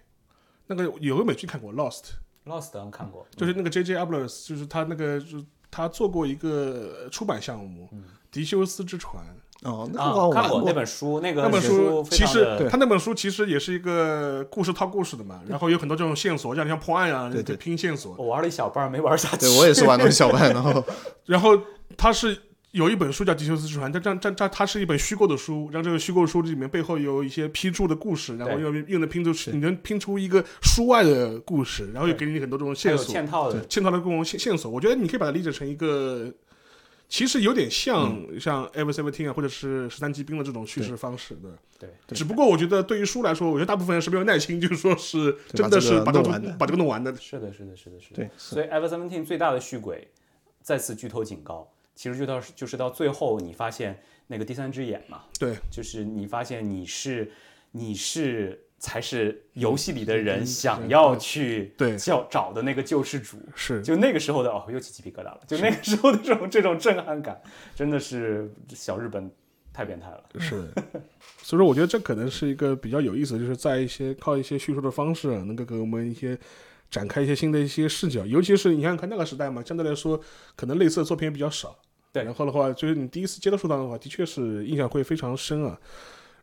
[0.66, 2.06] 那个有个美剧看过？Lost，
[2.46, 7.88] Lost 好像看过，就是那个 J J Abrams，就是他那个就是他做过一个出版项目
[8.30, 9.22] 《迪修斯之船》。
[9.62, 18.14] 哦，那个看过那本书，那个那本书其实他那本书其实也是一个故事套故事的嘛，然后有很多这种线索，像像破案啊，对对拼线索。
[18.16, 19.36] 我玩了一小半没玩下去。
[19.36, 20.82] 对我也是玩了一小半，然后
[21.26, 21.50] 然后
[21.98, 22.34] 他是
[22.72, 34.70] 有一本书叫《吉修斯之船》，但这这这它是一本虚构的书，让这个虚构书里面背后有一些批注的故事，然后对又又能拼出你能拼出一个书外的故事，然后又给你很多这种线索，嵌套的，嵌套的各种线线索。
[34.70, 36.32] 我觉得你可以把它理解成一个。
[37.08, 47.12] 其实有点像、像 Ever Seventeen 啊，或者是十三机兵的这种叙事方式的，对，只不过我觉得对于书来说，我觉得大部分人是没有耐心，就是说是真的是把这个把这个弄完的。
[47.16, 48.14] 是的，是的，是的，是的。
[48.14, 48.30] 对。
[48.36, 50.06] 所以 Ever Seventeen 最大的续轨，
[50.62, 51.68] 再次剧透警告，
[52.00, 57.30] 其实就到就是到最后，你发现那个第三只眼嘛，对，就是你发现你是
[57.72, 63.36] 你是才是游戏里的嗯人想要去对叫找的那个救世主。
[63.54, 65.40] 是就那个时候的哦，又起鸡皮疙瘩了。
[65.46, 67.38] 就那个时候的这种这种震撼感，
[67.74, 69.30] 真的是小日本
[69.70, 70.24] 太变态了。
[70.40, 70.72] 是，
[71.42, 76.38] 所以说我觉得这可能是一个比较有意思，就是在一些靠一些叙述的方式啊，能够给我们一些
[76.90, 80.18] 展开一些新的一些视角，尤其是你想想看那个时代嘛，相对来说
[80.56, 81.76] 可能类似的作品也比较少。
[82.12, 85.78] 对然后的话，就是你第一次接触到的话，的确是印象会非常深啊。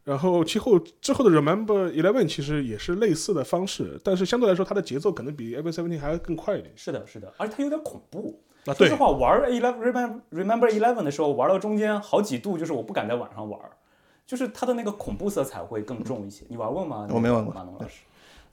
[0.03, 6.71] 然后其后之后的 Remember Eleven 其实也是类似的方式，但是相对来说它的节奏可能比 Ever Seventeen 还要更快一点。
[6.77, 8.41] 是的，是的，而且它有点恐怖。
[8.65, 13.59] 啊，对说实，话，玩 Eleven Remember Remember Eleven 的时候，玩到中间好几度，就是我不敢在晚上玩，
[14.25, 16.45] 就是它的那个恐怖色彩会更重一些。
[16.47, 17.07] 你玩过吗？
[17.11, 18.03] 我没玩过马龙老师。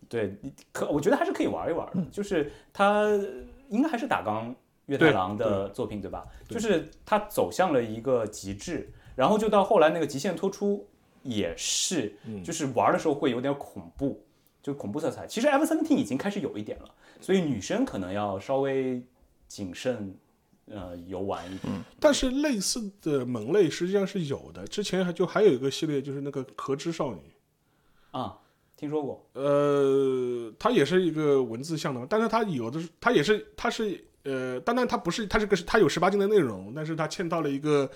[0.09, 3.09] 对，你可我觉得还是可以玩一玩嗯的，就是它
[3.69, 4.55] 应该还是打纲
[4.87, 6.27] 月太郎的作品对吧？
[6.49, 10.87] 就是它走向了一个极致，然后就到后来那个极限脱出
[11.23, 14.23] 也是，嗯就是玩的时候会有点恐怖，
[14.63, 15.27] 就恐怖色彩。
[15.27, 19.03] 其实 Ever Seventeen 已经开始有一点了，所以女生可能要稍微
[19.49, 20.15] 谨慎，
[20.67, 21.73] 呃，游玩一点。
[21.99, 24.67] 但是类似的门类实际上是有的。
[24.67, 27.21] 之前还就还有一个系列，就是那个壳之少女。
[28.11, 28.39] 啊，
[28.77, 37.91] 听说过，呃，它也是一个文字向的，但是它有的是，它也是，它是呃，当然它不是，它这个是它有十八禁的内容，但是它嵌到了一个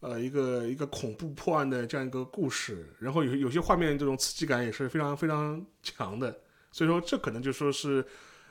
[0.00, 6.40] 呃一个一个恐怖破案的这样一个故事，然后有有些画面这种刺激感也是非常非常强的，
[6.72, 8.04] 所以说这可能就说是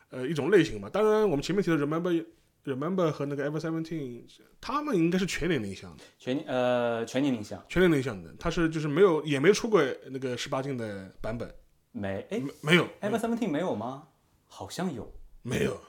[0.09, 0.89] 呃一种类型吧。
[0.89, 2.25] 当然，我们前面提的 Remember
[2.63, 4.23] Remember 和那个 Ever Seventeen，
[4.61, 7.61] 他们应该是全年龄向的，全呃全年龄向。
[7.67, 11.53] 全年龄向的，他是就是没有也没出过那个十八禁的版本，
[11.91, 12.87] 没哎没没有。
[13.01, 14.07] Ever Seventeen 没有吗？
[14.47, 15.11] 好像有。
[15.41, 15.79] 没有，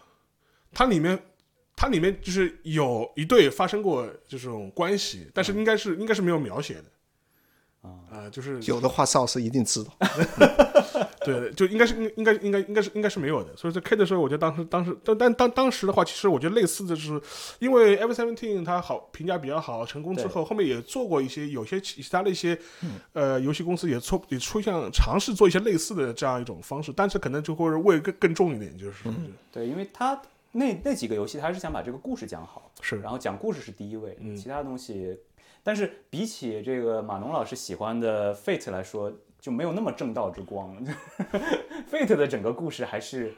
[0.72, 1.18] 它里面
[1.76, 6.85] 它里面就是有一对发生过这种关系，但是应该是应该是没有描写的。
[7.83, 9.90] 啊、就是有的话，邵老师一定知道。
[11.24, 13.57] 对，就应该是应应该应该应该是应该是没有的。
[13.57, 17.22] 所以在 K 的时候，我觉得当时当时但但当当时的话，其实我觉得类似的就是，
[17.59, 22.59] 因为 Ever Seventeen 它好评价比较好，成功之后，后面也做过一些有些其其他的一些、
[23.14, 29.05] 呃游戏公司也出也出现尝试做一些类似的这样一种方式，但是可能就会味更更重一点，就是、
[29.51, 30.20] 对，因为他
[30.53, 35.18] 那那几个游戏，他还是想把这个故事讲好，是然后讲故事是第一位，嗯其他东西，
[35.62, 40.76] 但是比起这个马农老师喜欢的 Fate 来说，就没有那么正道之光。
[41.90, 43.32] Fate 的整个故事还是，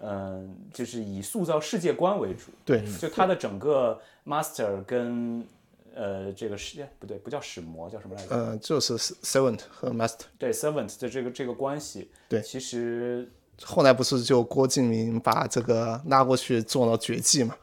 [0.00, 5.46] 嗯、就是以塑造世界观为主，对，就它的整个 Master 跟
[5.94, 8.34] 呃这个使不对，不叫使魔，叫什么来着？
[8.34, 10.26] 呃，就是 Servant 和 Master。
[10.38, 13.28] 对 Servant 的这个这个关系，对其实
[13.64, 17.54] 后来不是就郭敬明把这个拉过去做了绝技嘛？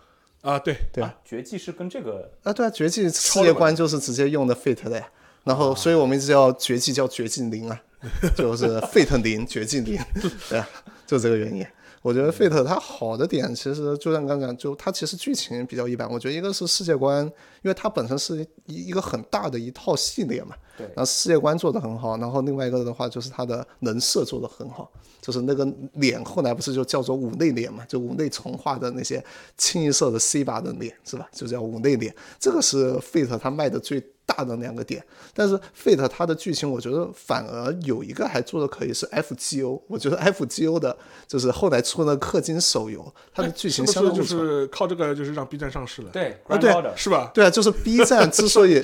[0.41, 5.07] 啊，对，对啊，绝技是跟这个啊，对啊，绝技世界观就是直接用的 Fate 的呀。
[5.43, 7.81] 然后，所以我们一直叫绝技叫绝技零啊，
[8.35, 9.99] 就是 Fate 零绝技零，
[10.49, 10.67] 对啊，
[11.07, 11.65] 就这个原因。
[12.05, 16.07] 我觉得 Fate 它好的点，其实就像刚讲，就它其实剧情比较一般。
[16.07, 17.31] 我觉得一个是世界观，因
[17.63, 24.87] 为它本身是一一个很大的一套系列嘛，对然后世界观做得很好，然后另外一个的话就是它的人设做得很好，
[25.19, 29.25] 就是那个脸后来不是就叫做五内脸嘛，就五内重画的那些
[29.57, 31.27] 清一色的 C 把的脸是吧？
[31.31, 35.03] 就叫五内脸，这个是 Fate 它卖的最大的两个点。
[35.33, 40.97] 但是 Fate 它的剧情，我觉得反而有一个还做的可以是 FGO，我觉得 FGO 的
[41.27, 44.39] 就是后来出的氪金手游，它的剧情相当不错。
[44.39, 47.31] 是靠这个就是让 B 站上市了，对啊对是吧？
[47.33, 48.83] 对啊，就是 B 站之所以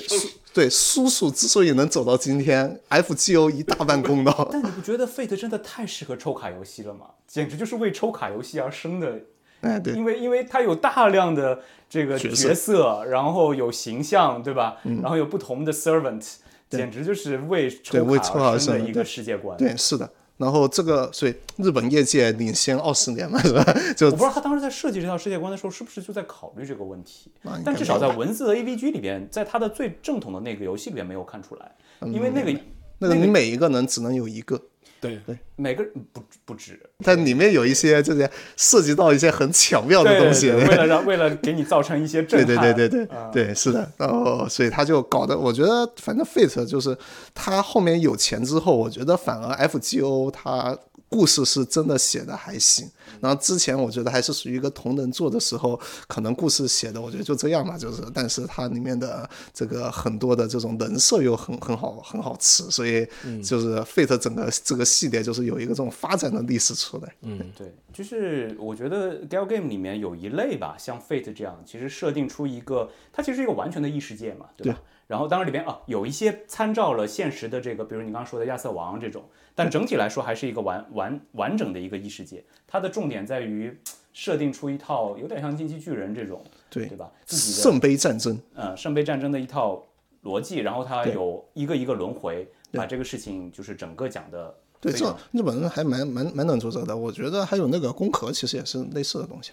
[0.53, 4.49] 对叔叔之所以能走到今天，FGO 一大半功劳。
[4.51, 7.05] 但你不觉得 Fate 真的太适合抽卡游戏了吗？
[7.25, 9.19] 简直就是为抽卡游戏而生的。
[9.61, 11.61] 哎，对，因为因为它有大量的
[11.91, 14.77] 这个角色然后有形象，对吧？
[14.85, 16.25] 嗯然后有不同的 servant，
[16.69, 19.57] 简直就是为对抽卡而生的一个世界观。
[19.57, 20.09] 对，是的。
[20.37, 23.61] 然后这个，所以日本业界领先二十年嘛，是吧？
[23.95, 27.29] 就我不知道他当时在设计这套世界观的时候，是不是就在考虑这个问题。
[27.65, 31.75] 但至少在文字和 AVG 里边，在他的最正统的那个游戏里边没有看出来，
[32.05, 32.59] 因为那个嗯
[32.99, 34.59] 那个你每一个人只能有一个，
[35.01, 35.19] 对。
[35.25, 35.37] 对。
[35.57, 36.79] 每个人不不止。
[37.03, 38.27] 但里面有一些就是
[38.57, 40.49] 涉及到一些很巧妙的东西。
[40.49, 43.91] 对对为了让 为了给你造成一些震对撼，对对对对对，是的。
[43.97, 46.97] 然后，所以他就搞得，我觉得反正 Fate 就是
[47.35, 50.77] 他后面有钱之后，我觉得反而 FGO 他
[51.11, 52.89] 故事是真的写的还行。
[53.19, 63.05] 然后之前我觉得还是属于一个同人做的时候，可能故事写的我觉得就这样吧，就是，但是它里面的这个很多的这种人设又很很好很好吃，所以
[63.43, 67.13] 就是 Fate 整个这个系列就是有一个这种发展的历史出来。
[67.21, 74.81] 嗯对，就是我觉得 Gal Game 里面有一类吧，像 Fate 这样，其实设定出一个，它其实是一个完全的异世界嘛，对吧？
[75.11, 79.21] 然后当然里边啊有一些参照了现实的这个，比如你刚刚说的亚瑟王这种，
[79.53, 82.41] 但整体来说还是一个完完完整的一个异世界。
[82.65, 83.77] 它的重点在于
[84.13, 87.11] 设定出一套有点像进击巨人这种，对对吧？
[87.25, 89.85] 自己的圣杯战争，呃圣杯战争的一套
[90.23, 96.95] 逻辑，然后它有一个一个轮回，把这个事情就是整个讲的对，这日本人还蛮蛮蛮能做这个的。
[96.95, 99.51] 我觉得还有那个宫壳，其实也是类似的东西，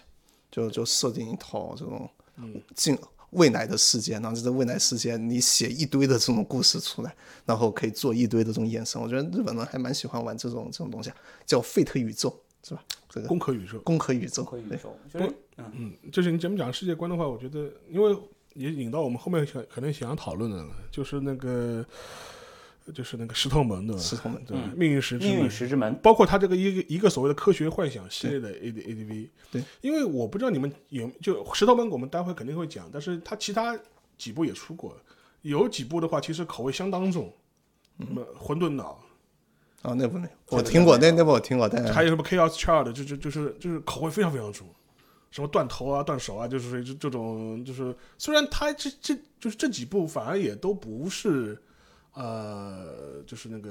[0.49, 2.09] 就就设定一套这种
[2.75, 2.97] 进
[3.31, 7.15] 未来的世界，然后在这未来世界你写一堆的这种故事出来，
[7.45, 9.01] 然后可以做一堆的这种衍生。
[9.01, 11.11] 我觉得日本人还蛮喜欢玩这种这种东西，
[11.45, 12.83] 叫费特宇宙，是吧？
[13.09, 13.79] 这个攻壳宇宙。
[13.79, 14.43] 攻壳宇宙，
[15.11, 15.27] 对
[15.57, 18.17] 嗯嗯，就是你怎么讲世界观的话，我觉得，因为
[18.53, 21.85] 也引到我们后面想可能想要讨论的了，就是那个，
[22.91, 24.01] 就是那个石头门对吧？
[24.01, 25.95] 石头门对吧，命运石之命运门，石之门。
[26.03, 33.77] 包括他这个一个一个所谓的科学幻想系列的 A D A D V，对，因为我不知道你们有就石头门，我们待会肯定会讲，但是他其他
[34.17, 34.95] 几部也出过，
[35.41, 37.33] 有几部的话其实口味相当重，
[37.99, 38.99] 什么混沌脑，
[39.81, 44.67] 啊，那部那，我听过，那那部我听过，但还有什么 Chaos Child，就就就是就是口味非常非常重，
[45.31, 51.57] 什么断头啊、断手啊，就是这这种，就是虽然它这这就是这几部反而也都不是，
[52.13, 53.69] 呃，就是那个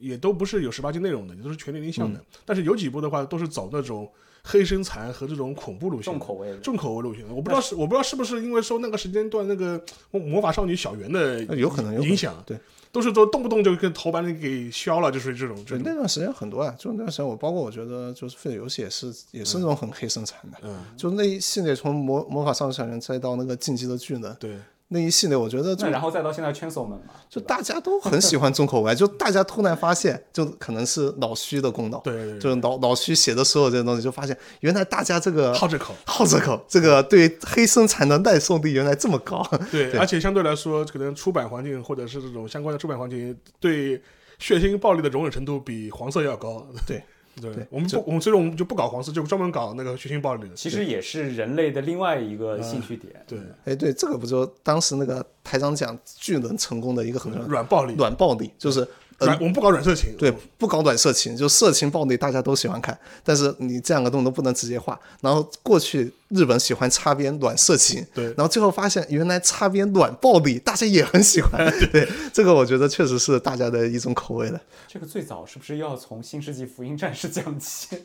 [0.00, 4.10] 也都不是有十八禁内容的，也都是全年龄向的，但是有几部的话都是走那种
[4.42, 6.58] 黑身残和这种恐怖路线，重口味的。
[6.58, 7.32] 重口味路线的。
[7.32, 12.58] 我不知道是我不知道是不是因为受那个时间段那个魔魔法少女小圆的呃有可能有影响，对，
[12.90, 24.58] 都是说动不动就跟头把你给削了，就是这种这对，那段时间很多啊，就那段时间我包括我觉得就是废的游戏也是也是那种很黑生产的，嗯，就那一系列从魔魔法少女小圆再到那个进击的巨人对。
[24.88, 44.00] 那一系列，我觉得就那然后再到现在 Chainsaw Man 嘛，就大家都很喜欢重口味，就大家突然发现，就可能是老徐的功劳，对对对就是老老徐写的所有这些东西，就发现原来大家这个好这口， 好这口，这个对黑生产的耐受力原来这么高，对，而且相对来说，可能出版环境或者是这种相关的出版环境，对
[44.38, 46.66] 血腥暴力的容忍程度比黄色要高。
[46.86, 47.02] 对
[47.40, 50.54] 对对，我们不，我们所以我们就不搞黄色，就专门搞那个血腥暴力的。
[50.54, 53.12] 其实也是人类的另外一个兴趣点。
[53.26, 58.86] 对，哎，对，这个不就当时那个台长讲巨能成功的一个很重要的软暴力，软暴力，就是
[59.26, 60.14] 呃，我们不搞软色情。
[60.16, 64.98] 对，不搞软色情，就色情暴力大家都喜欢看，但是你这两个动作不能直接画。
[65.20, 68.24] 然后过去日本喜欢擦边软色情，对。
[68.26, 74.60] 然后最后发现原来擦边软暴力大家也很喜欢， 对，这个我觉得确实是大家的一种口味了。
[74.88, 77.96] 这个最早是不是要从《新世纪福音战士》讲起？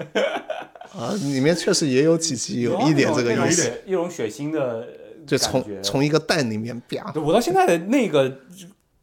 [0.97, 4.87] 啊，里面确实也有几集有一点这个意思，血一种血腥的
[5.27, 8.39] 就从从一个蛋里面啪，对我到现在的那个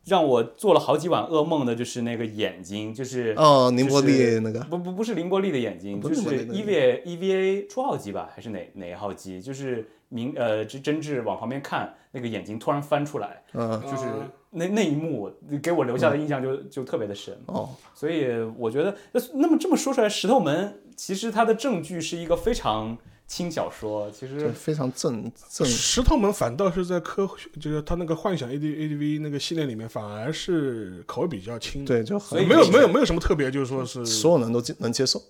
[0.07, 9.42] 让我做了好几晚噩梦的，就是那个眼睛，就是哦，宁波就是利那个不不不是凌波丽的眼睛，就是 EVA EVA 初号机吧，还是哪哪一号机？
[9.42, 14.07] 就是明呃真真挚往旁边看，那个眼睛突然翻出来，嗯就是
[14.50, 15.30] 那那一幕
[15.61, 17.36] 给我留下的印象就就特别的深。
[17.46, 22.96] 哦，所以我觉得，那那么这么说出来，《石头门》其实它的证据是一个非常
[23.27, 27.29] 轻小说，其实非常正正石头门反倒是在科，
[27.61, 31.89] 就是他那个幻想 A D A D V 那个系列里面，反而是口味比较轻的。
[31.89, 35.20] 对，就很没有没有没有什么特别，就是说是，所有人都能接受，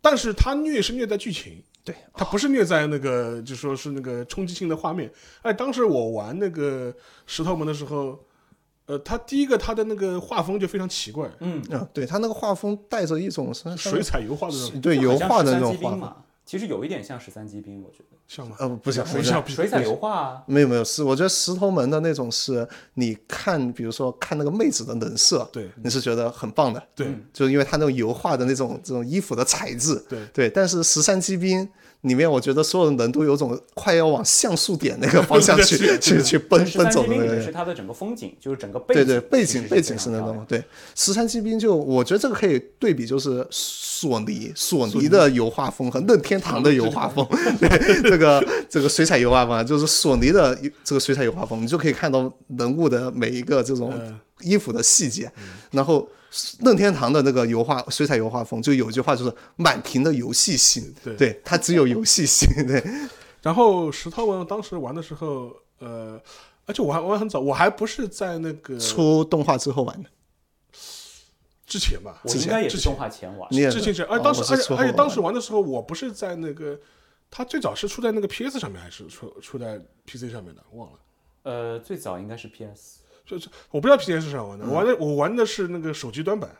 [0.00, 5.10] 但是他虐是虐在剧情，对，他不是虐在那个，就说是那个冲击性的画面。
[5.42, 6.94] 哎，当时我玩那个
[7.26, 8.16] 石头门的时候，
[8.86, 18.16] 呃，他第一个他的那个画风就非常奇怪，嗯，啊，对他那个画风带着一种是水彩油画的那种，对油画的那种画其实有一点像十三级兵，我觉得。
[18.26, 18.56] 像吗？
[18.60, 19.44] 呃，不像，不不像。
[19.44, 25.68] 像，水彩油画啊，没有没有，是我觉得石头门的那种是，你看，比如说看那个妹子的冷色，对。
[25.82, 27.08] 你是觉得很棒的，对。
[27.32, 30.26] 就是因为他那种油画的那种这种衣服的材质，对。
[30.32, 30.50] 对。
[30.50, 31.68] 但是十三级兵
[32.02, 37.42] 里面，我觉得所有人都有种快要往像素点那个方向 去去去奔奔走的那个。
[37.42, 40.62] 是它的整个风景，就是整个背景，对对，背景背景是那种对。
[40.94, 47.26] 十三机兵就我觉得这个可以对比，就是索尼索尼的油画风和任天堂的油画风，
[47.58, 47.68] 对
[48.08, 54.18] 这个这个水彩油画风啊，就是索尼的这个水彩油画风，你就可以看到人物的每一个这种嗯。
[54.42, 55.30] 衣服的细节，
[55.70, 56.08] 然后。
[56.60, 61.16] 任天堂的那个油画水彩油画风，就有一句话就是满屏的游戏性，对。
[61.16, 62.82] 对，它只有游戏性，对，
[63.42, 66.20] 然后石头文当时玩的时候，呃，
[66.66, 70.08] 而且我还玩很早，我还不是在那个出动画之后玩的，
[71.66, 73.48] 之前吧，我应该也是动画前玩。
[73.50, 76.78] 你，也之前是，而哦当时而且而且当时玩的时候，我不是在那个，
[77.30, 80.98] 它最早是出在那个 PS 上面，还是出出在 PC 上面的，忘了。
[81.42, 82.99] 呃，最早应该是 PS，
[83.38, 86.50] 就是我不知道 PS 是啥玩的，我玩的我玩的是那个手机端版，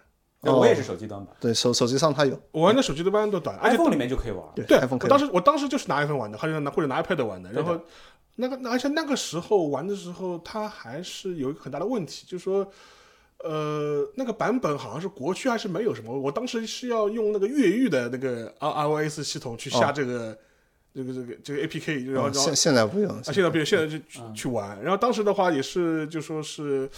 [0.42, 4.44] 对我也是手机端版对手手机上它有，我玩的手机端版都短，，iPhone 里面就可以玩。
[4.54, 7.80] 对对 iPhone 可以我当时我当时就是拿 iPhone 玩的，或者拿或者拿 iPad 玩的，然后
[8.36, 12.70] 那个而且那个时候玩的时候，它还是有一个很大的问题，就是说。
[13.42, 20.36] 呃，那个版本好像是国区还是没有什么，我当时是要用那个越狱的那个 R iOS 系统去下这个、
[20.94, 24.76] 这个这个这个 APK，然后然后哦现现在不用，啊，现在不用，现在就去去玩。
[24.82, 26.90] 然后当时的话也是，就说是，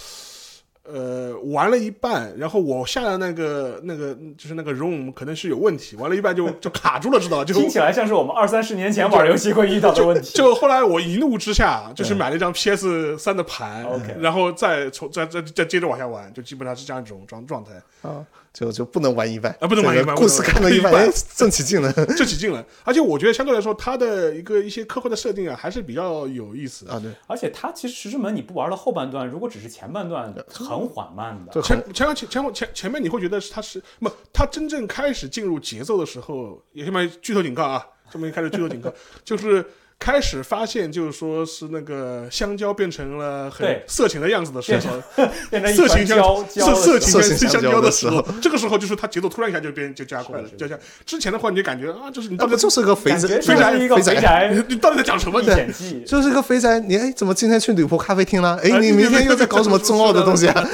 [0.84, 7.45] 呃，玩了一半，然后我下的那个那个就是那个 ROM 可能是有问题，玩了一半就就卡住了，知道吧？
[7.45, 10.32] 就听起来像是我们二三十年前玩游戏会遇到的问题。
[10.34, 17.72] 就后来我一怒之下，就是买了一张 PS 三的盘 OK 然后再从再再再接着往下玩，就基本上是这样一种状状态，
[18.09, 22.64] 啊，就就不能玩一半啊不能玩一半故事看到一半，正起劲了 正起劲了。
[22.84, 26.92] 而且我觉得相对来说，它的一个一些科幻的设定啊，还是比较有意思的。
[26.92, 31.53] 啊，对，而且它其实《石之门》你不玩到后半段，如果只是前半段，很缓慢的。
[31.53, 38.92] 就前很前前前前前面你会觉得是他是不，它真正开始进入节奏的时候，也下面剧透警告啊，这么一开始剧透警告，
[39.24, 39.64] 就是
[40.03, 45.00] 开始发现就是说是那个香蕉变成了很色情的样子的时候，
[45.48, 50.76] 变成色情香胶胶的色色情香香蕉的时候，这个时候就是他节奏突然一下就变就加快了，就像
[51.07, 55.40] 之前的话你就感觉啊，就是你到底就是个肥宅肥宅，一个肥肥宅， 宅你到底在讲什么？
[55.40, 55.46] 历
[55.78, 56.05] 你。
[56.05, 56.80] 就是个肥宅。
[56.80, 58.59] 你哎，怎么今天去女仆咖啡厅了？
[58.62, 60.68] 哎，哎你明天又在搞什么中奥的东西啊？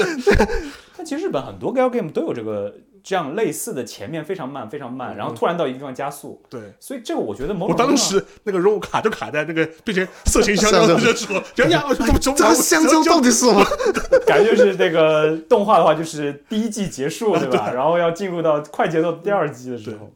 [0.97, 6.61] 但 其实日本很多 girl game 都有这个这样类似的前面非常慢非常慢，然后突然到一个地方加速，对。
[6.81, 13.65] 所以这个我觉得某我当时那个任务卡就卡在那个变成色情香蕉的时候，人家怎么怎么这个香蕉到底是什么？
[14.27, 17.73] 感觉就是那个动画的话，就是第一季结束对吧？
[17.73, 20.11] 然后要进入到快节奏第二季的时候，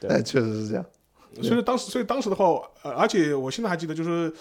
[0.00, 0.84] 对哎，确实是这样。
[1.42, 2.44] 所以当时，所以当时的话，
[2.82, 4.32] 呃，而且我现在还记得，就是，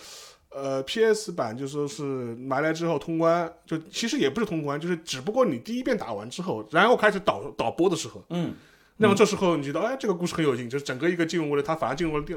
[0.53, 8.53] 呃，PS 版就说是买来之后通关，就其实也不是通关，就是只不过你第一遍打完之后，然后开始导导播的时候，嗯，
[8.97, 12.35] 那么这时候你觉得，哎，这个故事很有劲，就是整个一个进入了，它反而进入了第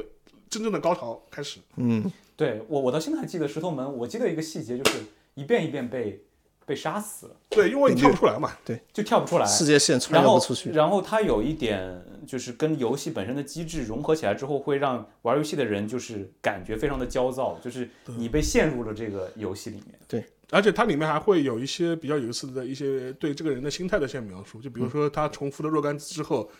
[0.48, 1.60] 真正的高潮开始。
[1.76, 4.98] 嗯，对我我到现在还记得石头门，我记得一个细节就是
[5.34, 6.24] 一遍一遍被
[6.66, 8.52] 被杀死了，对，因为你跳不出来嘛。
[8.64, 9.46] 对就跳不出来。
[9.46, 10.70] 世界线穿不出去。
[10.72, 19.98] 然后它有一点就是跟游戏本身的机制融合起来之后，会让玩游戏的人就是感觉非常的焦躁，就是你被陷入了这个游戏里面。
[20.08, 26.50] 对而且它里面还会有一些比较有意思的一些对这个人的心态的一些描述，就比如说他重复了若干次之后，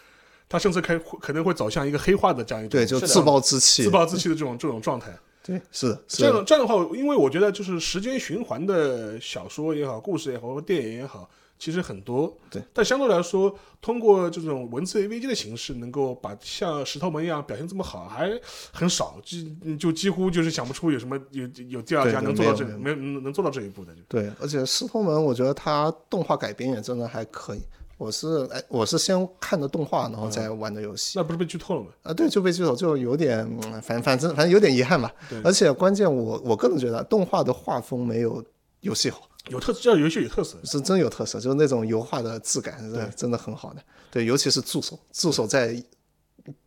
[0.49, 3.91] 他甚至开可能会走向一个黑化的这样一种对，就是自暴自弃自。
[3.91, 5.13] 暴自弃的这种这种状态。
[5.47, 12.37] 对，是这样这样的话，因为我觉得就是时间循环的小说也好，故事也好，或电影也好，其实很多。
[12.51, 18.29] 对，但相对来说，通过这种文字 AVG 的形式，能够把像石头门一样表现这么好，还
[18.73, 23.95] 很少，就就几乎就是想不出有什么有有第二家能做到这没有能做到这一步的。
[24.09, 27.63] 对，而且石头门，我觉得它动画改编也真的还可以。
[27.99, 31.19] 我是哎，我是先看的动画，然后再玩的游戏。
[31.19, 31.89] 那不是被剧透了吗？
[32.03, 35.11] 啊，对，就被剧透，就有点，嗯反反正反正有点遗憾吧。
[35.43, 38.45] 而且关键我我个人觉得动画的画风没有
[38.81, 43.83] 游戏好，有特这游戏有特色，是真有特色，就是那种油画的质感是对真的很好的。
[44.11, 45.83] 对，尤其是助手，助手在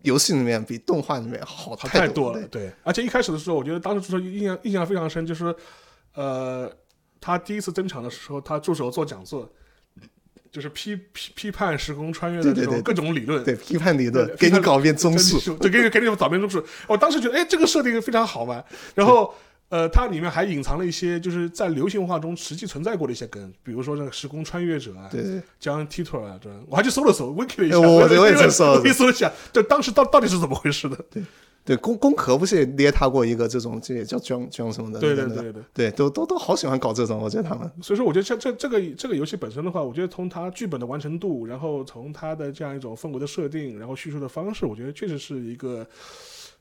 [0.01, 2.39] 游戏里面比动画里面好好太多了。
[2.39, 5.55] 对对，而且一开始的时候，我觉得当时助手印象印象非常深，就是
[6.15, 6.67] 呃，
[7.21, 9.47] 他第一次登场的时候，他助手做讲座。
[10.51, 15.39] 就是批批批判时空穿越的这种各种理论，对，批判理论给你搞一遍综述。
[15.39, 16.63] 述，就给你给你搞遍综述。
[16.87, 18.63] 我当时觉得，哎，这个设定非常好玩。
[18.95, 19.33] 然后，
[19.69, 30.97] 呃，它里面还隐藏了一些就是在流行文化中实际存在过的一些梗，比如说那个时空穿越者啊，对对江 Titor 啊，这我还去搜了搜，wiki 了一下，哎我 我也去搜了我也搜了一下，就，当时到到底是怎么回事的？
[31.11, 31.21] 对，
[31.77, 34.99] 工工壳不是也捏他过一个这种，这也叫装装什么的？
[34.99, 35.63] 对对对对。
[35.73, 37.69] 对，都都都好喜欢搞这种，我觉得他们。
[37.81, 45.87] 所以说，我觉得这这这个这个游戏本身的话，我觉得从它剧本的完成度，然后从它的这样一种氛围的设定，然后叙述的方式，我觉得确实是一个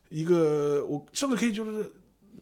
[0.09, 1.91] 一个我甚至可以就是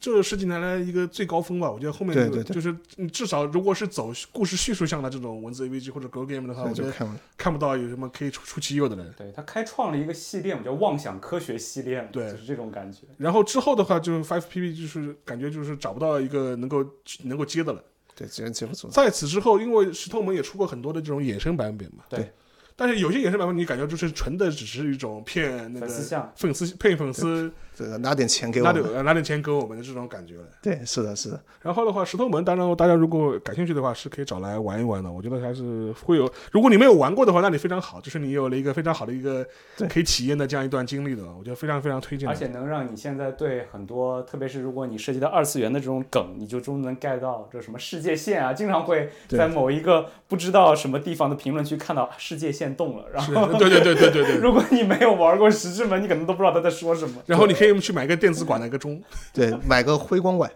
[0.01, 1.71] 这十几年来一个最高峰吧。
[1.71, 7.19] 我觉得后面这个对对对就是嗯至少如果是走故事叙述向的这种文字 AVG 或者 Go Game 的话，我觉得对就看完。
[7.37, 9.15] 看不到有什么可以出出其右的人。
[9.17, 13.03] 对他开创了一个系列，我们叫妄想科学系列，对就是这种感觉。
[13.17, 16.85] 然后之后的话，就是 Five PP 就是感觉就是找不到一个能够
[17.23, 17.83] 能够接的了。
[18.15, 18.89] 对，接接不住。
[18.89, 22.33] 在此之后，因为石头门也出过很多的这种衍生版本嘛，对。
[22.79, 28.83] 但是有些衍生版本，你感觉就是纯的，只是一种骗那个粉丝像粉丝骗粉丝这个拿点钱给我拿们。
[28.83, 30.45] 点拿点钱给我们的这种感觉了。
[30.63, 31.41] 对，是的，是的。
[31.61, 35.13] 然后的话，石头门，当然大家如果感兴趣的话，是可以找来玩一玩的。
[35.13, 39.47] 我觉得还是会有，如果你没有玩过的话，那你非常好，就是你有了一个非常好的一个
[39.77, 42.27] 对可以体验的这样一段经历的，我觉得非常非常推荐。
[42.27, 54.37] 而且能让你现在对很多，特别是如果你涉及到二次元的这种梗，你就终能 get 到这什么世界线啊，经常会 在某一个不知道什么地方的评论区看到世界线动了，然后对对对对对对。
[54.41, 57.23] 如果你没有玩过石之门，你可能都不知道他在说什么。
[57.27, 59.03] 然后你可以去买个电子管的一个钟，
[59.33, 60.51] 对，买个辉光管。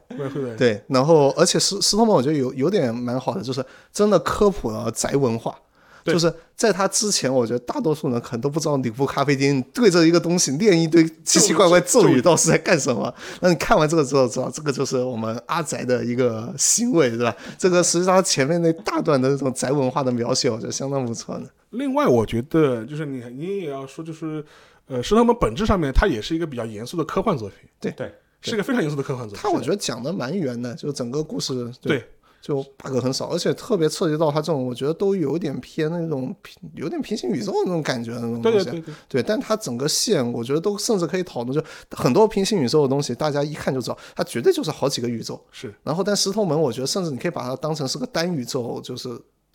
[0.57, 5.55] 对，然后而且石石头门我觉得有有点蛮好的，就是真的科普了宅文化。
[6.03, 13.15] 就是在他之前，我觉得大多数人可能都不知道里布咖啡厅对着一个东西念一堆奇奇怪怪咒咒语语到底是在干什么。
[13.41, 17.37] 那你看完这个之后，知道这个就是我们阿宅的一个行为，对吧？
[17.59, 21.43] 这个实际上前面那大段的那种宅文化的描写，我觉得相当不错的。
[21.71, 24.43] 另外，我觉得就是你你也要说，就是
[24.91, 29.41] 呃，石头门本质上面它也是一个比较严肃的科幻作品，对对，是一个非常严肃的科幻作品。
[29.41, 32.05] 它我觉得讲的蛮圆的，就整个故事对
[32.43, 38.65] 就 bug 很少，而且特别涉及到它这种，我觉得都有点偏那种平有点平行宇宙那种感觉的那种东西。
[38.65, 45.39] 对对对对，对，但它整个线，我觉得都甚至可以讨论，就很多平行宇宙的东西，大家一看就知道，它绝对就是好几个宇宙。
[45.53, 49.11] 是然后，但石头门，我觉得甚至你可以把它当成是个单宇宙，就是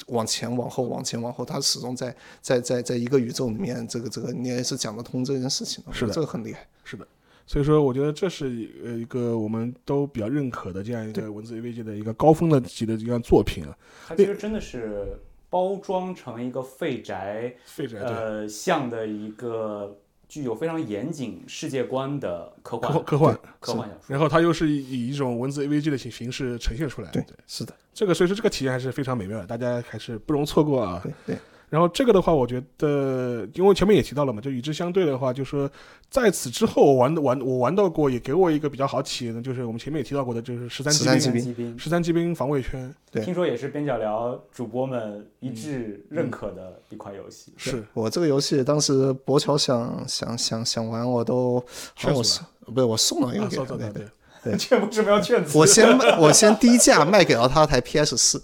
[0.07, 5.91] 往前、往后、往前、往后，他始终在在在在一个宇宙里面，这个这个你也是讲得通这件事情的。
[5.93, 6.67] 这个很厉害。
[6.83, 7.07] 是的。
[7.47, 13.77] 所以说，我觉得这是呃一个我们都比较认可的这样一个文字 AVG 的一个高峰的级的一样作品啊。
[14.07, 15.15] 它其实真的是
[15.47, 19.95] 包装成一个废宅废宅呃像的一个
[20.27, 24.01] 具有非常严谨世界观的科幻科科幻，科幻小说。
[24.07, 27.09] 然后它又是以一种文字 AVG 的形形式呈现出来。
[27.11, 30.99] 对，是的，这个所以说这个体验还是非常美妙的，大家还是不容错过啊。
[31.03, 31.37] 对对。
[31.68, 35.70] 然后这个的话，我觉得，因为前面也提到了嘛，就与之相对的话，就说
[36.08, 47.52] 在此之后，我玩玩我玩到过，也给我一个比较好体验的，就是我们前面也提到过的，就是十三机13兵，骑兵骑兵，十三机兵防卫圈对听说也是边角聊主播们一致认可的一款游戏。
[47.56, 51.60] 是我这个游戏当时博乔想想想想玩，我都
[51.94, 54.08] 好像我劝死送不是我送了一个啊，给他，そうそう对对对。
[54.57, 55.57] 这为什么要劝辞？
[55.57, 58.43] 我先卖我先低价卖给了他台 PS 四，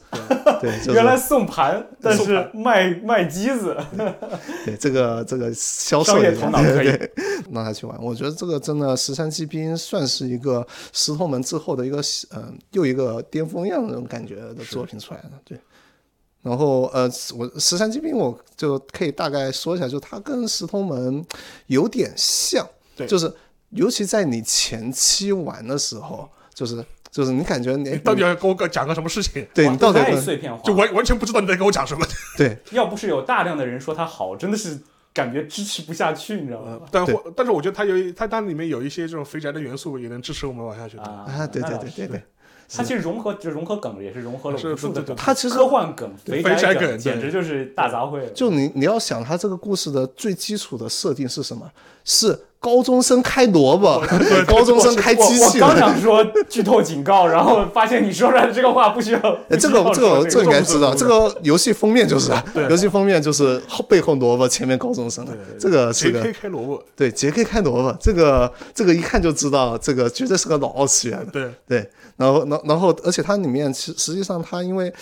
[0.62, 3.78] 对，就是原来送盘，但是卖卖机子，
[4.66, 7.12] 对这个这个销售商业一下头脑可以对对。
[7.52, 8.02] 让他去玩。
[8.02, 15.60] 我觉得这个真的十三机兵算是一个石头门之后的一个嗯、又一个巅峰一样的那种感觉的作品出来了，对。
[16.42, 21.24] 然后呃，我十三机兵我就可以大概说一下，就它跟石头门
[21.68, 23.06] 有点像，对。
[23.06, 23.32] 就是
[23.72, 29.46] 尤其在你前期玩的时候，就是就是你感觉你你到底要跟我讲个什么事情？
[29.54, 32.06] 对你到底碎片化，就完完全不知道你在跟我讲什么。
[32.38, 34.80] 对 要不是有大量的人说它好，真的是
[35.14, 36.80] 感觉支持不下去，你知道吗？
[36.92, 41.04] 但或但是我觉得它有一它它里面有一些这种肥宅的元素，也能支持我们玩下去的。
[41.04, 42.24] 啊啊，对对对对对。
[42.74, 48.26] 它 其实融合，就融合梗也是融合了是无数的它其实科幻梗、肥宅梗简直就是大杂烩。
[48.32, 51.70] 就你你要想，它这个故事的最基础的设定是什么？
[52.04, 54.04] 是高中生开萝卜，
[54.46, 55.78] 高中生开机器我刚。
[55.78, 59.20] 想说剧透警告，然后发现你说出来的这个话不需要。
[59.50, 62.32] 哎，这个不需要这个这个应该知道，这个游戏封面就是
[62.70, 65.26] 游戏封面就是后背后萝卜，前面高中生，
[65.58, 66.84] 这个是个杰克开萝卜？
[66.96, 71.32] 对杰克开萝卜，这个这个一看就知道，这个绝对是个老二次元的。
[71.32, 74.94] 对，对，然后，然然后，而且它里面其实际上它因为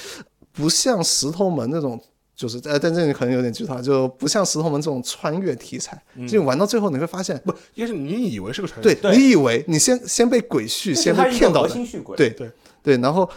[0.54, 2.00] 不像石头门那种，
[2.40, 11.76] 就是呃，但这里可能有点剧透，就不像石头门这种穿越题材，就玩到最后你会发现，不，应该是你以为是个传对说，对你以为你先先被鬼畜，先被骗到的。
[12.16, 12.50] 对对
[12.82, 13.30] 对，然后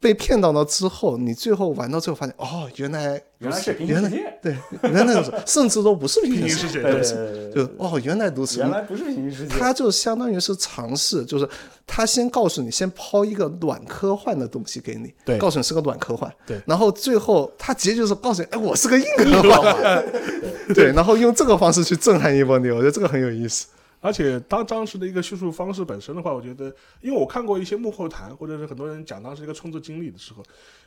[0.00, 4.38] 被骗到了之后，你最后玩到最后发现，哦，原来原来是平行原来世界。
[4.42, 4.56] 对，
[4.90, 9.54] 原来如此，甚至都不是平行世界，对对对不是，对对就哦，原来如此，原来不是平行世界。
[9.54, 11.46] 他就相当于是尝试，就是
[11.86, 20.04] 他先告诉你，先抛一个软科幻的东西给你，对告诉你是个软科幻，对然后最后他结局是告诉你，哎，我是个硬科幻，
[20.74, 23.66] 对，然后用这个方式去震撼一波你，我觉得这个很有意思。
[24.00, 30.42] 而且当当时的一个叙述方式本身的话，我觉得，因为我看过一些幕后谈，或者是很多人讲当时一个创作经历的时候，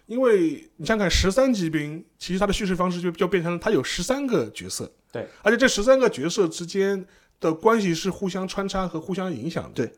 [0.07, 7.05] 因为你想想看，十三级兵其实他的叙事方式就就变成了他有十三个角色，对，而且这十三个角色之间
[7.39, 9.93] 的关系是互相穿插和互相影响的，对。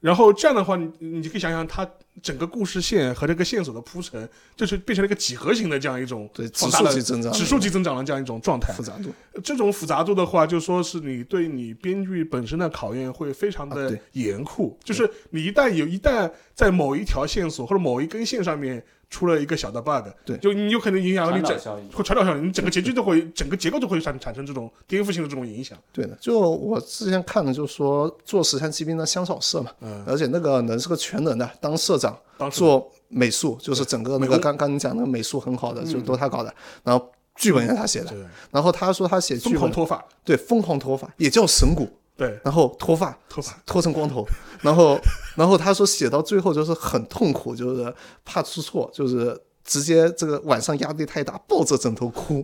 [0.00, 1.88] 然后这样的话，你你就可以想想，它
[2.22, 8.72] 整个故事线和这个线索的铺陈，就是变成了一个几何型的这样一种对，指数级增长，指数级增长的这样一种状态。
[8.74, 14.78] 复杂度，这种复杂度的话，就说是你对你编剧本身的考验会非常的严酷。
[14.84, 20.36] 就是你一旦有一旦在某一条线索或者某一根线上面出了一个小的 bug，对。
[20.38, 21.88] 就你有可能影响到你整传导效应。
[21.90, 25.78] 会传导效应，你整个结局都会整个结构都会产产生这种颠覆性的这种影响。
[25.92, 26.16] 对的。
[26.20, 36.52] 就我之前看的，就是说做十三骑兵的香草社嘛，嗯，而且那个人是个全能的，当社长当做美术，就是整个那个刚刚你讲那个美术很好的，就都他搞的，
[36.82, 38.18] 然后剧本也是他写的，对。
[38.50, 44.26] 然后他说他写疯剧本，狂脱发，对，疯狂脱发也叫神谷，对然后脱发脱发，脱成光头，
[44.62, 44.98] 然后
[45.36, 47.94] 然后他说写到最后就是很痛苦，就是
[48.24, 52.42] 怕出错，就是直接这个晚上压力太大，抱着枕头哭，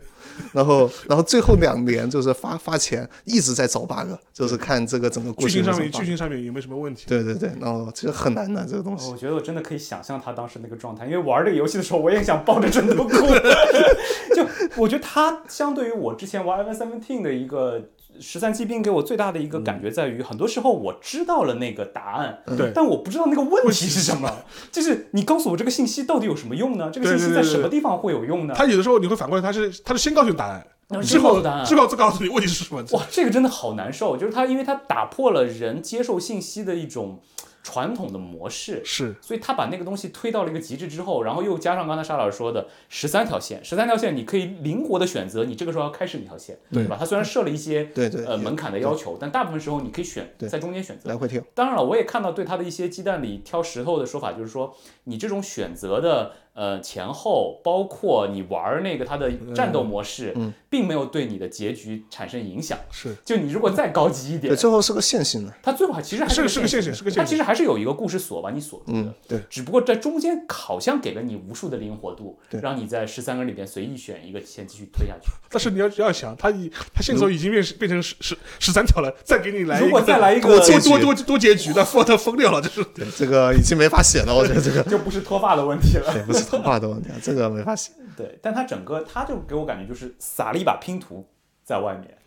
[0.53, 7.05] 然后 然后最后两年就是发发钱一直在找 bug，就是看这个整个剧情上面剧情上面有没有什么问题？
[7.07, 9.17] 对对对，然后其实很难的这个东西我。
[9.17, 13.09] 觉得我真的可以想象他当时那个状态，因为玩这个游戏的时候，我也想抱着枕头哭。
[14.35, 14.47] 就
[14.77, 17.81] 我觉得他相对于我之前玩 Ivan Seventeen 的一个
[18.21, 24.45] 十三骑兵，给我最大的一个感觉在于，很多时候我知道了那个答案，对但我不知道那个问题是什么。
[24.71, 26.91] 就是你告诉我这个信息到底有什么用呢？
[26.93, 28.55] 这个信息在什么地方会有用呢？
[28.57, 32.85] 他有的时候你会反过来，他是他是先告诉你答案，然后之后先告诉答案之后再告诉你问题是什么。
[32.93, 37.21] 哇，这个真的好难受，就是他，因为他打破了人接受信息的一种
[37.63, 39.15] 传统的模式，是。
[39.23, 46.87] 所以他把那个东西推到了一个极致之后，然后又加上刚才沙老师说的十三条线，十三条线你可以灵活的选择，你这个时候要开始哪条线，对。
[46.87, 46.97] 吧？
[46.99, 51.09] 他虽然设了一些对对呃门槛的要求，但大部分时候你可以选在中间选择。
[51.09, 51.17] 来。
[51.17, 62.79] 回跳，当然了，我也看到对他的一些鸡蛋里挑石头的说法，就是说你这种选择的呃前后，包括你玩那个它的战斗模式，嗯并没有对你的结局产生影响。
[62.91, 68.99] 是就你如果再高级一点对，，最后是个线性的，它最后还其实还是个是个线性是个线性它其实还是有一个故事锁把你锁住的。
[68.99, 75.31] 嗯，对，只不过在中间好像给了你无数的灵活度，对让你在十三个里边随意选一个线继续推下去。
[75.51, 86.11] 但是你要要想，他已他线索已经变变成十十十三条了，再给你来一如果个再来一个多多多多结局，那疯他疯掉了，就是对，这个已经没法写了，我觉得这个就不是脱发的问题了。
[86.43, 87.93] 对不是是头发的问题啊，这个没法写。
[88.17, 91.27] 对，但他整个他就给我感觉就是撒了一把拼图
[91.65, 92.19] 在外面。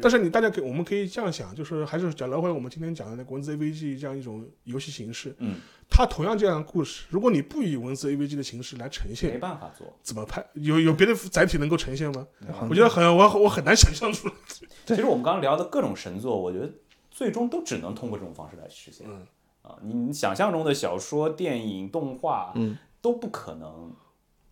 [0.00, 5.56] 但是你大家可以，我们可以这样想，就是还是讲聊回我们今天讲的那个文字 AVG 这样一种游戏形式，嗯，
[5.88, 9.86] 它同样这样的故事，如果你不以文字 AVG 的形式来呈现没，办法做。
[10.02, 10.44] 怎么拍？
[10.54, 12.26] 有有别的载体能够呈现吗？
[12.68, 14.34] 我觉得很我我很难想象出来。
[14.86, 16.70] 其实我们刚刚聊的各种神作，我觉得
[17.10, 19.06] 最终都只能通过这种方式来实现。
[19.08, 19.26] 嗯
[19.62, 23.92] 啊，你想象中的小说、电影、动画，嗯，都不可能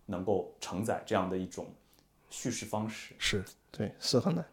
[0.05, 1.67] 能够承载这样的一种
[2.29, 3.13] 叙事方式。
[3.17, 4.45] 是，对，是很难。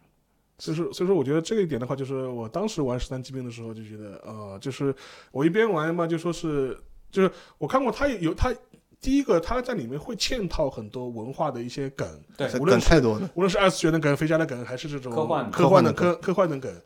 [0.59, 4.94] 所以说，所以说，我觉得这个一点的话，就是我当时玩十三机兵的时候就觉得，呃，就是
[5.30, 6.74] 我一边玩嘛，就说是，
[7.11, 8.55] 就是我看过他有他
[8.99, 13.30] 第一个他在里面会嵌套很多文化的一些梗，对无论梗太多了。
[13.34, 16.82] 无论是二次元的梗、肥宅的梗，还是这种科幻的科幻的科科科幻的梗，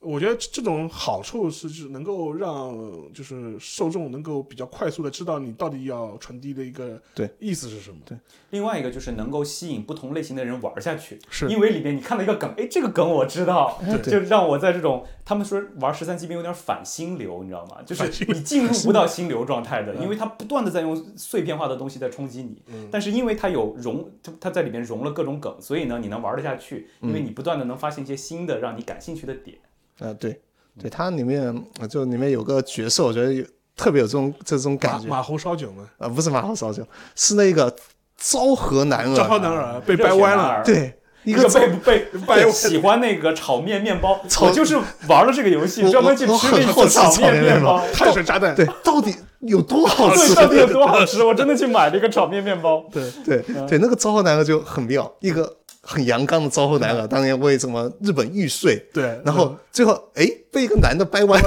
[0.00, 2.72] 我觉得这种好处是就是能够让
[3.12, 7.96] 就是受众能够比较快速的知道你到底要传递的一个对意思是什么。
[8.06, 8.16] 对
[8.50, 17.82] 另外一个就是能够吸引不同类型的人玩下去，是因为里面你看到一个梗，哎，这个梗我知道，就让我在这种他们说玩十三机兵有点反心流，你知道吗？
[17.84, 29.58] 就是你进入不到心流状态的，因为它不断的在用碎片化的东西在冲击你，嗯但是因为它有融，它它在里面融了各种梗，所以呢你能玩得下去，因为你不断的能发现一些新的让你感兴趣的点。
[30.00, 30.40] 啊，对，
[30.80, 31.42] 对，它里面
[31.80, 33.44] 呃就里面有个角色，我觉得有
[33.76, 37.74] 特别有这种这种感觉马马红烧酒吗，啊，不是马猴烧酒，是那个
[38.16, 39.16] 昭和男儿。
[39.16, 40.94] 昭和，男儿被掰弯了，对，
[41.24, 44.76] 一一个被被掰被喜欢那个炒面面包，我就是
[45.08, 47.80] 玩了这个游戏，专门去吃了一很好次炒面面面包。
[47.92, 48.54] 碳水炸弹。
[48.54, 50.34] 对，到底有多好对，吃？
[50.34, 51.22] 到底有多好吃？
[51.22, 52.84] 我真的去买了一个炒面面包。
[52.90, 55.56] 对，对对，那个昭和男儿就很妙，一个
[55.90, 61.42] 很阳刚的昭和男儿，当年为什么日本玉碎，对，然后最后哎被一个男的掰弯，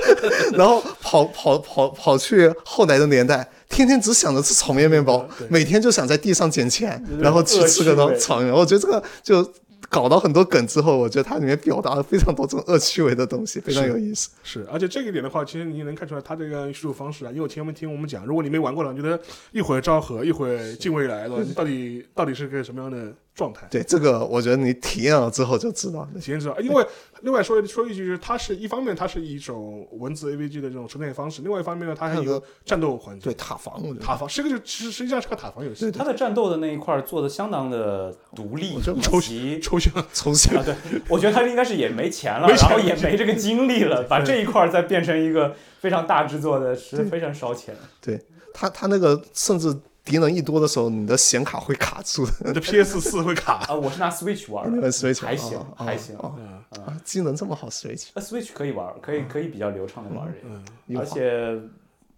[0.52, 8.52] 然后跑跑跑跑去后来的年代，天天只想着吃炒面面包，每天就想在地上捡钱，然后去吃个恶趣味炒面。
[8.52, 9.50] 我觉得这个就
[9.88, 14.28] 搞到很多梗之后，我觉得它里面表达了非常多这种恶趣味的东西，非常有意思。
[14.42, 17.30] 是，而且这个点的话，其实你也能看出来他这个叙述方式啊。
[17.30, 19.18] 因为我前面听我们讲，如果你没玩过的，你觉得
[19.52, 23.66] 一会儿昭和，一会儿近未来的，你到底到底是个什么样的状态？
[23.70, 26.08] 对这个，我觉得你体验了之后就知道了。
[26.20, 26.84] 体验知道，因为
[27.22, 40.74] 另外说说一句，就是它是一方面，它是一种文字 AVG 的这种呈现方式；，另外一方面呢，它还有一个战斗环节，对塔防，塔防，是个就其实实际上是个塔防游戏，它的战斗的那一块做的相当的独立，抽象抽象，抽象啊，对，
[41.08, 47.74] 我觉得他应该是也没钱了，然后也没这个精力了，把这一块再变成一个非常大制作的，是非常烧钱。
[48.00, 48.18] 对
[48.54, 49.74] 他他那个甚至
[50.06, 52.24] 敌人一多的时候，你的显卡会卡住。
[52.24, 52.32] 的。
[52.46, 53.54] 你的 PS 四会卡。
[53.66, 56.16] 啊，我是拿 Switch 玩的个 Switch 还行还行。
[56.16, 56.64] 啊，
[57.04, 58.10] 机能这么好，Switch。
[58.14, 60.54] 呃，Switch 可以玩，可以可以比较流畅的玩这个，
[60.86, 61.60] 嗯，而且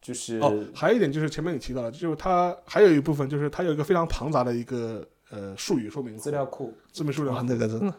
[0.03, 6.73] 就是哦，还有一点就是前面你提到的，就是它还有一部分就是它有一个非常庞杂的一个呃术语说明资料库。
[6.93, 7.35] 字面数量。
[7.35, 7.95] 哇，，那个真的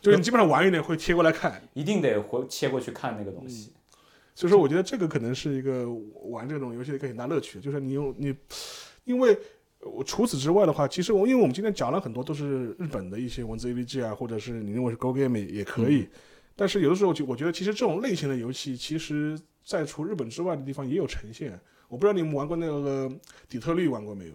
[0.00, 3.72] 就是你基本上玩一点会切过来看，一定得回切过去看那个东西。
[4.34, 5.86] 所以说我觉得这个可能是一个
[6.24, 8.34] 玩这种游戏的一个很大乐趣，就是你用你，
[9.04, 9.38] 因为
[9.80, 16.08] 我除此之外的话，其实我因为我们今天讲了很多都是日本的一些文字 AVG 啊，或者是你认为是 Go Game 也也可以，
[16.56, 21.58] 但是有的时候就我觉得其实这种类型的游戏，其实在除日本之外的地方也有呈现。
[21.88, 23.10] 我不知道你们玩过那个
[23.48, 24.32] 底特律玩过没有？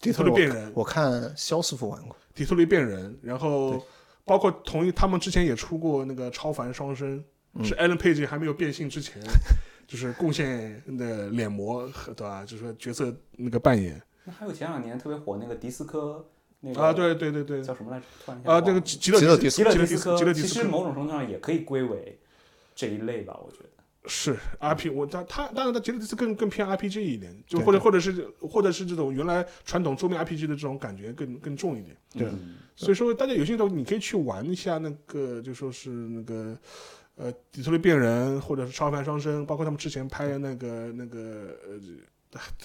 [0.00, 3.84] 底特律变人，我看肖师傅玩过，底特律变人，然后
[4.24, 7.22] 包括同一他们之前也出过那个超凡双生，
[7.54, 9.20] 嗯是 Alan Page 还没有变性之前，
[9.86, 12.44] 就是贡献的脸模和对吧？
[12.44, 16.24] 就是说角色那个扮演那还有前两年特别火那个迪斯科，
[16.60, 18.04] 那个啊，对对对对叫什么来着？
[18.24, 22.18] 突然一下啊，那个极极乐极乐迪极乐极乐迪迪斯科，极乐迪斯科其实某种程度上也可以归为
[22.74, 23.64] 这一类吧，我觉得。
[24.06, 31.96] 是 RP，我他他当然他极乐迪斯更更偏 RPG 一点，就或者或者是或者是这种原来传统桌面 RPG 的这种感觉更更重一点。
[32.12, 36.58] 对嗯所以说，大家有兴趣的话，你可以去玩一下那个，就说是那个
[37.16, 41.78] 呃底特律变人，或者是超凡双生，包括他们之前拍的那个那个呃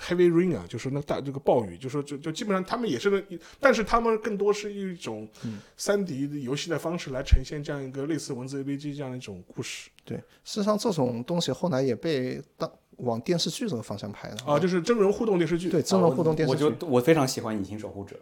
[0.08, 15.70] Heavy Rain 啊，就是那大这个暴雨，就说就就基本上他们也是那，但是他们更多是一种嗯三 D 的游戏的方式来呈现这样一个类似文字 AVG 这样的一种故事对，事实上这种东西后来也被当往电视剧这个方向拍的啊，就是真人互动电视剧。
[15.70, 18.16] 对真人互动电视剧我剧，就我非常喜欢《隐形守护者》，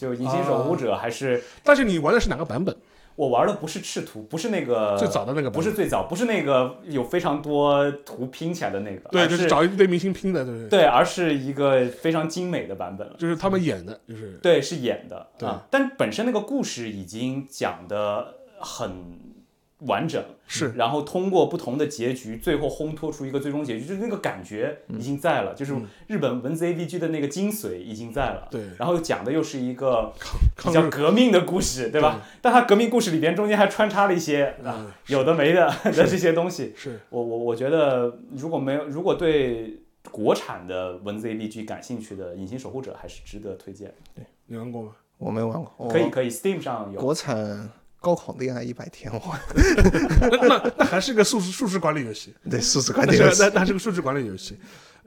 [0.00, 2.74] 就《隐形守护者》还是但是你玩的是哪个版本？
[3.16, 10.68] 我玩的不是赤图，不是那个最早的那个不是最早，不是那个有非常多图拼起来的那个，对，就是找一堆明星拼的，对对？
[10.68, 13.14] 对，而是一个非常精美的版本了。
[13.16, 18.90] 就是他们演的，就是对，是演的对啊，但本身那个故事已经讲的很
[19.80, 25.74] 完整，是然后通过不同的结局，最后烘托出一个最终结局，就是那个感觉已经在了，就是
[26.06, 28.48] 日本文字 A B G 的那个精髓已经在了。
[28.50, 30.12] 对然后讲的又是一个
[30.56, 32.22] 比较革命的故事，对吧？
[32.40, 36.72] 但它革命故事里边中间还穿插了一些啊嗯有的没的的 这些东西。
[36.76, 44.92] 是我我我觉得如果没有如果对国产的文字 A B G 感兴趣的《隐形守护者》还是值得推荐，对你玩过吗？
[45.18, 47.00] 我没玩过，可以可以，Steam 上有。
[47.00, 47.70] 国产
[48.04, 49.20] 高考恋爱一百天，我
[50.20, 54.58] 那那那还是个数值数值管理游戏，对数字观那点是那那还是个数值管理游戏。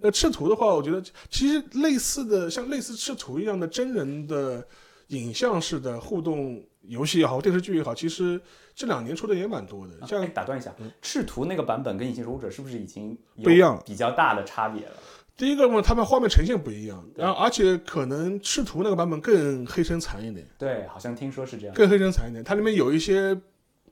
[0.01, 4.67] 呃，赤图的话，我觉得其实类似的，像类似赤图一样的真人的
[5.09, 8.41] 影像式的互动游戏也好，电视剧也好，其实
[8.75, 9.93] 这两年出的也蛮多的。
[10.01, 10.73] 哎像打断一下，
[11.03, 14.93] 赤图那个版本跟《隐形守护者》是不是已经有不一样了比较大的差别了？
[15.37, 21.75] 第一个嘛，他们画面呈现不一样，然后而且可能赤图那个版本更黑深残一点，对，好像听说是这样。
[21.75, 22.43] 更黑深残一点。
[22.43, 23.39] 它里面有一些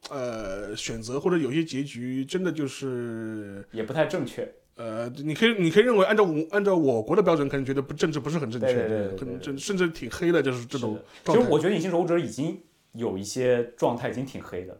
[0.09, 4.51] 呃选择或者有一些结局，真的就是也不太正确。
[4.75, 10.99] 呃，你可以你可以认为按照我按照我国的标准，可能觉得不政治不是很正确，对对对对对很正甚至挺黑的，就是这种。
[11.25, 12.59] 其实我觉得《隐形守护者》已经
[12.93, 14.79] 有一些状态已经挺黑的了。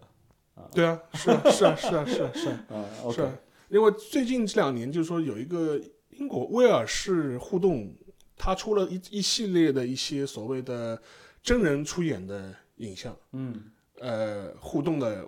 [0.74, 3.32] 对啊，是啊，是啊，是啊，是啊，是啊， 嗯是，OK，啊。
[3.70, 5.80] 因为最近这两年，就是说有一个
[6.18, 7.94] 英国威尔士互动，
[8.38, 11.02] 它出了一一系列的一些所谓的
[11.42, 15.26] 真人出演的影像，嗯，呃，互动的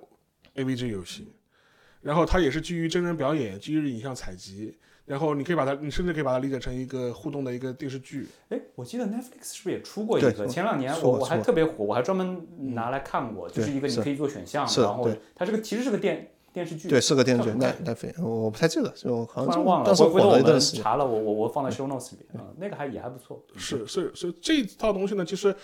[0.55, 1.33] AVG 游戏，
[2.01, 8.27] 然后它也是基于真人表演、基于影像采集，然后你可以把它，你甚至可以把它理解成一个互动的一个电视剧。
[8.49, 10.47] 哎，我记得 Netflix 是不是也出过一个？
[10.47, 16.89] 前两年我我还特别火，我还专门拿来看过，就是一个你可以做选项，然后它这个其实是个电电视剧。
[16.89, 20.81] 对是个电视剧，奈奈飞，我不太记得，就好像突然忘了，当时火了一段时间。
[20.81, 23.39] 查了，我我我放在 show notes 里面啊，那个还也还不错。
[23.55, 25.55] 是是是，这一套东西呢，其实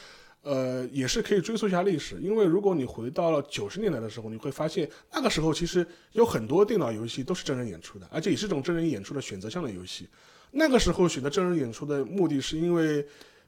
[0.44, 10.08] 呃也是可以追溯一下历史，因为如果你回到了九十年代的时候，你会发现那个时候其实有很多电脑游戏都是真人演出的，而且也是一种真人演出的选择项的游戏。
[10.52, 13.02] 那个时候选择真人演出的目的是因为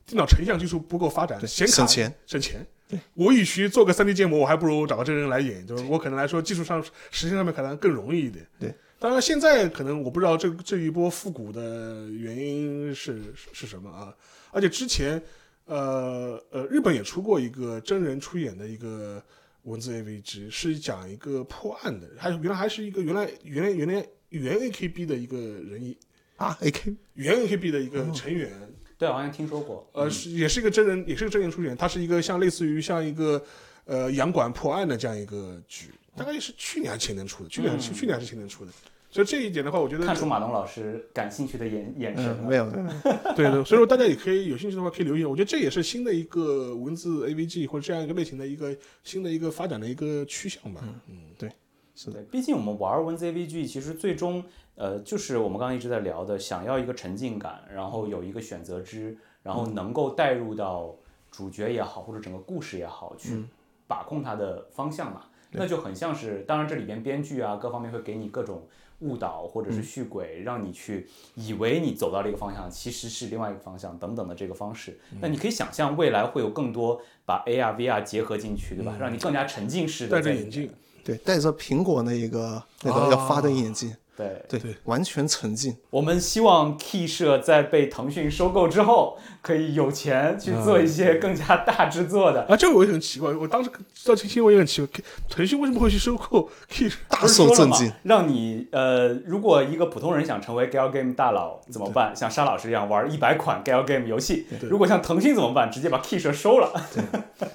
[0.08, 2.66] 电脑成像技术不够发展，对显卡省钱省钱。
[3.16, 8.46] 我与其做个 3D 建模，我还不如找个真人来演，就是我可能来说技术上、实现上面可能更容易一点。
[8.60, 14.16] 对，当然现在可能我不知道这这一波复古的原因是是是什么啊？
[14.52, 15.22] 而且之前
[15.66, 19.22] 呃呃，日本也出过一个真人出演的一个
[19.64, 25.96] 文字 AVG，是讲一个破案的，还有原来还是一个原来原来原来原 AKB 的一个人
[26.38, 28.52] 啊，AK 原 AKB 的一个成员。
[28.98, 29.88] 对，好像听说过。
[29.94, 33.44] 呃，是也是一个真人，也是个真人出演，它是一个像类似于像一个
[33.86, 38.72] 呃洋馆破案的这样一个剧，大概是去年还是前年出的，去年还是、嗯去年还是前年出的。
[39.12, 42.50] 所以这一点的话，我觉得看出马东老师感兴趣的眼眼神嗯，了。
[42.50, 42.90] 没有没有，
[43.34, 45.24] 对的，所以说大家也可以有兴趣的话可以留意。
[45.24, 48.76] 我觉得这也是新的一个文字 AVG 或者这样一个类型的一个
[49.06, 50.82] 新的一个发展的一个趋向吧。
[51.08, 51.50] 嗯，对
[51.96, 54.44] 是的，毕竟我们玩文字 AVG，其实最终
[54.76, 60.94] 呃，就是我们刚刚一直在聊的，想要一个沉浸感，然后有一个选择之，然后能够带入到
[61.32, 63.44] 主角也好，或者整个故事也好，去
[63.88, 65.22] 把控它的方向嘛。
[65.58, 68.68] 那就很像是，当然这里边编剧啊各方面会给你各种
[69.00, 75.00] 误导或者是续轨，让你去以为你走到了一个方向，其实是另外一个方向等等的这个方式。
[75.22, 78.98] 那你可以想象未来会有更多把 AR、VR 结合进去，对吧？
[79.00, 80.70] 让你更加沉浸式的戴着眼镜，
[81.06, 84.42] 对，戴着苹果那一个那啊个要发的眼镜，对。
[84.48, 85.76] 对对，完全沉浸。
[85.90, 92.42] 我们希望 Key 社在被腾讯收购之后，可以有钱去做一些更加大制作的。
[92.50, 96.90] 啊，这个我也很奇怪，我当时知道这个新闻也很奇怪，腾讯为什么会去收购 Key？
[97.10, 97.92] 大受震惊。
[98.04, 102.16] 让你呃，如果一个普通人想成为 Gal Game 大佬怎么办？
[102.16, 104.48] 像沙老师一样玩一百款 Gal Game 游戏。
[104.60, 105.70] 对如果像腾讯怎么办？
[105.72, 106.72] 直接把 Key 社收了。
[106.94, 107.04] 对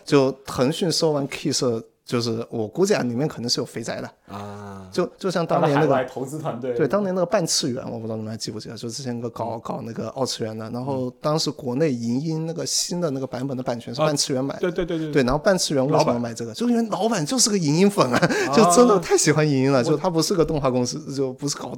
[0.04, 6.74] 就腾讯收完 Key 社，就是我估计啊，里面可能是有肥宅的，啊，就就像当年那个投资团队。
[6.74, 14.60] 对，当年那个半次元，我不知道你们还记不记得，就之前那个搞搞那个二次元的，然后当时国内银鹰那个新的那个版本的版权是啊半次元买的。
[14.62, 16.52] 对对对对对，然后半次元为什么买这个？
[16.52, 18.18] 就是因为老板就是个银鹰粉 啊，
[18.52, 19.84] 就真的太喜欢银鹰了。
[19.84, 21.72] 就他不是个动画公司，就不是搞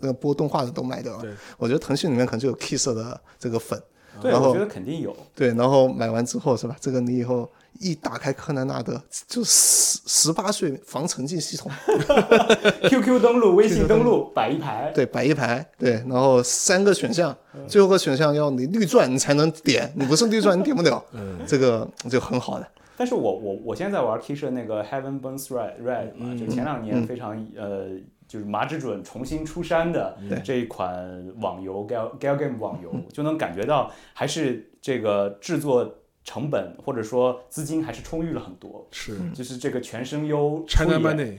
[0.00, 1.30] 那个播动画的都买的啊对。
[1.58, 3.80] 我觉得腾讯里面可能就有 Kiss 的这个粉，
[4.20, 5.14] 对，然后我觉得肯定有。
[5.34, 6.74] 对，然后买完之后是吧？
[6.80, 7.48] 这个你以后
[7.80, 11.70] 一打开柯南纳德，就十十八岁防沉浸系统，
[12.88, 14.90] QQ 登录、微信登录摆一排。
[14.94, 21.04] 对，摆一排，对，然后三个选项，最后个选项要你绿钻你才能点，你不是绿钻你点不了，
[21.46, 22.66] 这个就很好的。
[22.98, 27.88] 但是我我我现在玩 K 社那个 Heaven Burns Red Red 嘛，嗯就前两年非常、呃，
[28.26, 30.40] 就是麻之准重新出山的对。
[30.42, 35.94] 这一款网游 Gal Gal Game 网游， 就能感觉到还是这个制作
[36.26, 39.16] 成本或者说资金还是充裕了很多，是。
[39.32, 41.00] 就是这个全声优出 China 演。
[41.00, 41.38] Money，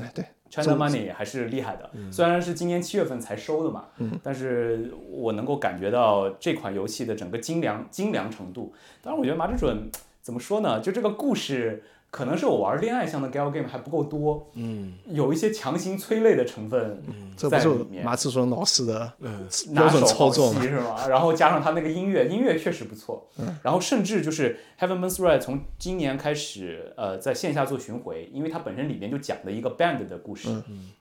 [0.00, 3.86] 哎对，China Money 还是厉害的，虽然是今年七月份才收的嘛，
[4.22, 8.72] 但是我能够感觉到这款游戏的整个精良精良程度。
[9.02, 9.90] 当然，我觉得麻之准
[10.22, 10.78] 怎么说呢？
[10.80, 17.02] 就这个故事，可能是我玩恋爱向的 gal game 还不够多，嗯有一些强行催泪的成分
[17.36, 18.02] 在这不是里面。
[18.02, 20.54] 马志纯老师的嗯标准拿手好操作？
[20.54, 21.06] 是吗？
[21.06, 23.28] 然后加上他那个音乐，音乐确实不错。
[23.62, 30.48] 然后甚至就是 Heaven Burns Red 从今年开始，呃，在线下做巡回，因为它本身里面就讲的一个 band 的故事，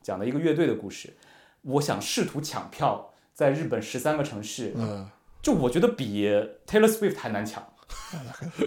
[0.03, 1.16] 讲的一个乐队的故事。
[1.62, 5.10] 我想试图抢票，在日本十三个城市，嗯，
[5.41, 6.28] 就我觉得比
[6.68, 7.66] Taylor Swift 还难抢，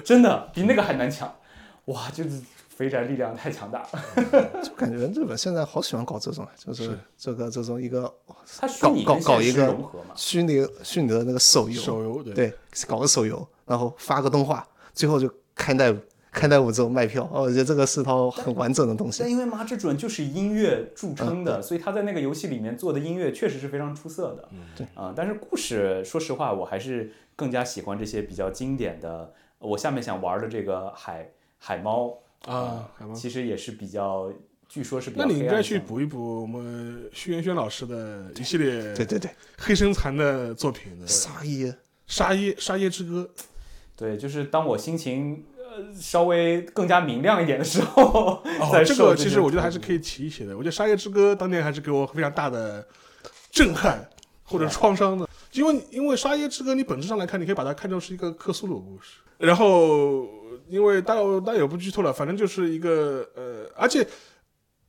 [0.03, 1.35] 真的比那个还难抢。
[1.87, 3.89] 哇，就是肥宅力量太强大了。
[4.63, 8.13] 就感觉日本现在好喜欢搞这种，就是是这个这种一个
[8.59, 9.77] 它虚拟搞跟现实搞一个
[10.15, 12.53] 虚拟虚拟的那个手游，手游对对，
[12.87, 15.95] 搞个手游，然后发个动画，最后就看代
[16.31, 19.31] 开代舞之后卖票，哦，我觉得这个是套很完整的东西但。
[19.31, 24.49] 因为麻之准就是音乐著称的，所以他在那个游戏里面做的音乐确实是非常出色的。
[24.77, 29.33] 对啊、但是故事，说实话，我还是更加喜欢这些比较经典的。
[29.59, 33.15] 我下面想玩的这个海海猫啊，海猫。
[33.15, 34.33] 其实也是比较，
[34.69, 43.29] 据说是比较那你应该去补一补我们徐元轩老师的一系列对对对，黑生残的作品的《沙耶，沙耶沙耶之歌。
[43.95, 48.43] 对，就是当我心情呃稍微更加明亮一点的时候，》
[48.73, 50.57] 在哦，这这个其实我觉得还是可以提一提的。
[50.57, 52.87] 我觉得《沙耶之歌》当年还是给我非常大的
[53.51, 54.09] 震撼
[54.45, 60.27] 或者创伤的，因为因为《沙耶之歌》你本质上来看，你可以把它看成是一个克苏鲁故事，然后
[60.71, 61.15] 因为大
[61.45, 64.07] 大也不剧透了，反正就是一个呃，而且。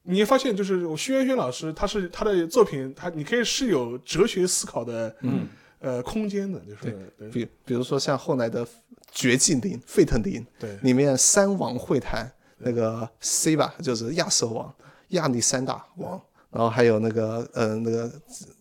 [0.03, 8.65] 你发现，就是我徐元轩老师，他是他的作品，他你可以是有哲学思考的，嗯，呃，空间的，就是比比如说像后来的
[9.11, 12.27] 《绝境林》《沸腾林》对里面三王会谈，
[12.57, 14.73] 那个 C 吧，就是亚瑟王、
[15.09, 16.19] 亚历山大王，
[16.49, 18.11] 然后还有那个呃那个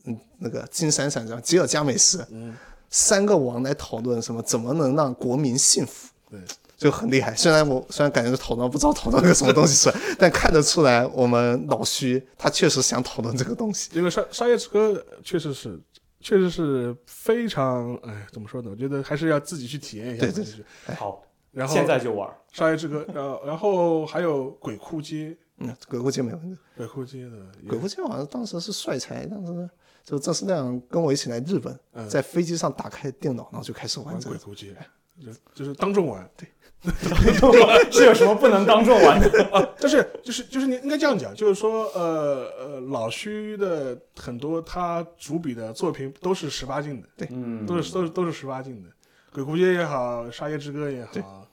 [0.04, 2.54] 嗯那个金闪闪这吉尔加美什，嗯
[2.90, 6.08] 三个王来讨论什么怎么能让国民幸福。
[6.30, 6.38] 对，
[6.80, 7.36] 就很厉害。
[7.36, 13.90] 虽然我虽然感觉讨论不知道讨论个什么东西出来， 但看得出来我们老徐他确实想讨论这个东西。
[13.92, 15.78] 这个《商商业之歌》确实是，
[16.20, 18.70] 确实是非常，哎，怎么说呢？
[18.70, 20.32] 我觉得还是要自己去体验一下对。
[20.32, 20.44] 对
[20.86, 21.22] 对好，
[21.52, 26.58] 然后现在就玩商业之歌》，呃，然后还有鬼哭街，嗯，鬼哭街没问题。
[26.78, 27.36] 鬼哭街的
[27.68, 29.68] 鬼哭街好像当时是帅才，当时
[30.02, 34.22] 就郑思亮跟我一起来日本，嗯在飞机上打开电脑，然后就开始玩玩。
[34.22, 34.74] 鬼哭街，
[35.20, 36.26] 就就是当众玩。
[36.38, 36.48] 对，
[37.92, 39.28] 是有什么不能当众玩的？
[39.78, 47.26] 就是就是就是你应该这样讲，就是说，呃呃，老徐的很多他主笔的作品都是十八禁的，对，
[47.66, 48.88] 都是都是都是十八禁的，
[49.30, 51.46] 鬼哭街也好，沙耶之歌也好，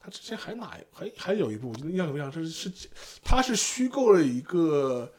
[0.00, 2.88] 他之前还哪还还有一部，我记得印象非常深，是是
[3.24, 5.10] 他是虚构了一个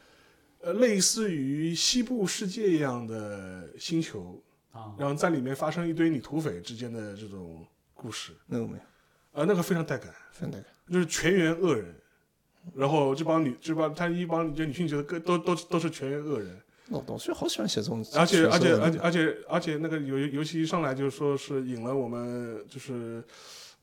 [0.62, 4.42] 呃类似于西部世界一样的星球，
[4.72, 8.82] 啊，然后在里面发生一堆女土匪之间的这种故事，那个没有，
[9.32, 10.66] 呃，那个非常带感，非常带感。
[10.90, 11.94] 就是全员恶人。
[12.76, 23.20] 然后这帮女，这帮他一帮这女性角色都都都是全员恶人，老老徐好喜欢写这种而且而且角色的而且而且而且那个游游戏一上来就说是引了我们就是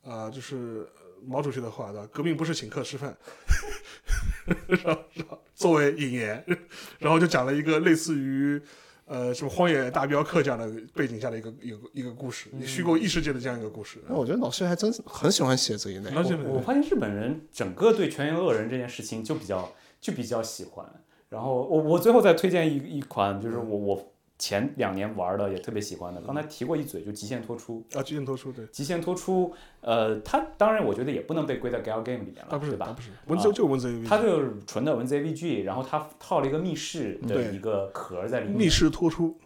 [0.01, 0.87] 啊、就是
[1.25, 3.13] 毛主席的话的，革命不是请客吃饭，
[4.65, 6.41] 然后作为引言，
[6.99, 8.59] 然后就讲了一个类似于
[9.09, 13.97] 呃什么荒野大镖客这样的背景下的一个一个一个故事，虚构异世界的这样一个故事。
[14.07, 16.11] 那我觉得老师还真是很喜欢写这一类。
[16.15, 20.85] 而且我我发现日本人整个对全员恶人这件事情就比较就比较喜欢。
[21.27, 27.85] 然后我我最后再推荐一一款，就是我我前两年玩的也特别喜欢的，刚才提过一嘴，就极限脱出。
[27.93, 32.85] 啊，极限脱出对，极限脱出，呃，它当然我觉得也不能被归在 gal game 里面了，啊不是，对吧？
[32.87, 38.57] 啊不是，文字就文字 AV，它就是纯的文字 AVG，然后它套了一个密室的一个壳在里面。
[38.57, 39.37] 密室脱出，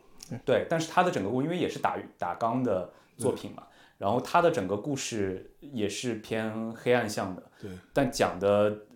[0.45, 3.63] 对，但是它的整个故因为也是打打纲的作品嘛，
[3.97, 8.92] 然后它的整个故事也是偏黑暗向的，对，但讲的呃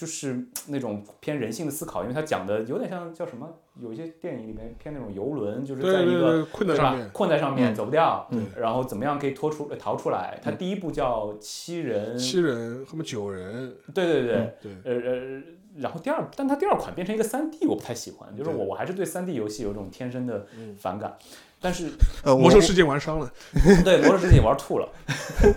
[0.00, 3.46] 就是那种偏人性的思考，因为他讲的有点像叫什么，
[3.78, 7.10] 有一些电影里面偏那种游轮，就是在一个对，困在上面，？
[7.10, 10.40] 困在上面嗯走不掉，嗯然后怎么样可以脱出呃逃出来？
[10.42, 15.42] 他第一部叫七人，七人，他们九人，对对对，对，呃呃，
[15.76, 20.46] 然后第二，但它第二款变成一个三 D，我不太喜欢，就是我我还是对三 D 游戏有种天生的
[20.78, 21.14] 反感，
[21.60, 21.90] 但是
[22.24, 23.30] 呃，魔兽世界玩伤了，
[23.84, 24.88] 对魔兽世界也玩吐了，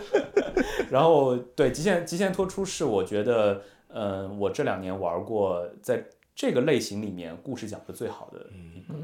[0.91, 3.61] 然后对极限极限脱出是我觉得，
[3.93, 6.03] 呃，我这两年玩过在
[6.35, 8.95] 这个类型里面故事讲的最好的一个，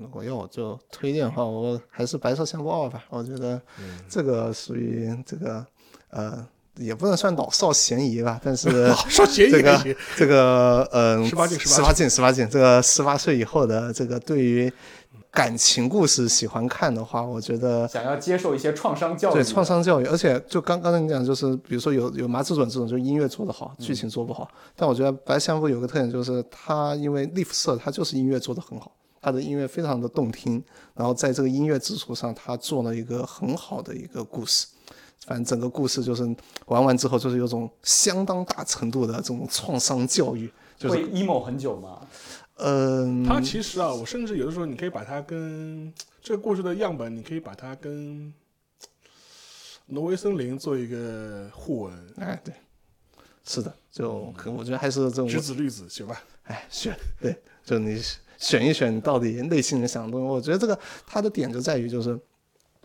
[0.00, 3.04] 如果要我就推荐的话，我还是白色相簿二吧。
[3.10, 3.60] 我觉得
[4.08, 5.66] 这个属于这个
[6.10, 6.46] 呃
[6.76, 14.72] 也不能算老少咸宜吧，但是老少咸宜这个这个嗯，十八禁十八禁，十八禁，这个十八岁以后的这个对于
[15.36, 24.48] 感情故事喜欢看的话，我觉得想要接受一些创伤教育，对创伤教育，而且就刚刚才你讲，就是比如说有有麻子准这种，就是音乐做得好，剧情做不好。
[24.74, 28.90] 但我觉得白相夫有个特点，就是他因为 Leaf 社，他就是音乐做得很好，
[29.20, 34.66] 他的音乐非常的动听，然后在这个音乐基础上，他做了一个很好的一个故事。
[35.26, 36.24] 反正整个故事就是
[36.66, 41.98] 玩完之后，就是有种相当大程度的这种创伤教育，就是会 emo 很久吗？
[42.56, 45.92] 嗯，它其实啊，我甚至有的时候你可以把它跟
[46.22, 48.32] 这个故事的样本，你可以把它跟
[49.86, 52.54] 挪威森林做一个互文，哎对，
[53.44, 56.22] 是的，就可我觉得还是这种橘子绿子，行吧？
[56.44, 58.00] 哎，选对，就你
[58.38, 60.26] 选一选，你到底内心里想的东西。
[60.26, 62.18] 我觉得这个它的点就在于，就是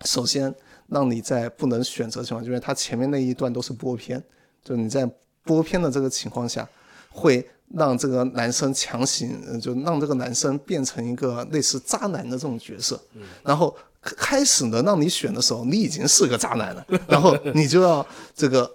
[0.03, 0.53] 首先
[0.87, 4.21] 让你在不能选择的情况，因为它前面那一段都是播片，
[4.63, 5.09] 就你在
[5.43, 6.67] 播片的这个情况下，
[7.11, 12.99] 会让这个男生强行，呃就让这个男生变成一个类似渣男的这种角色，
[13.43, 13.75] 然后。
[14.03, 18.03] 开始呢，让你选的时候，你已经是个渣男了， 然后你就要
[18.35, 18.67] 这个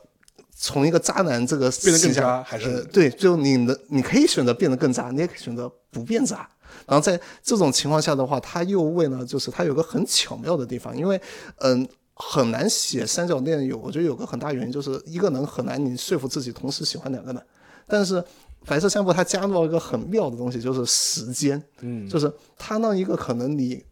[0.57, 6.49] 从一个渣男这个变得更形象渣还是呃对，就你的你可以选择变得更渣，你也可以选择不变渣。
[6.87, 11.21] 然后在这种情况下的话，他又为了就是他有个很巧妙的地方，因为
[11.57, 11.85] 嗯
[12.15, 17.43] 很难写三角恋有，我觉得有个很大原因就是一个人很难你说服自己同时喜欢两个人，
[17.89, 18.23] 但是
[18.65, 23.85] 白色相簿它加入了一个很妙的东西，就是时间，嗯，就是它让一个可能你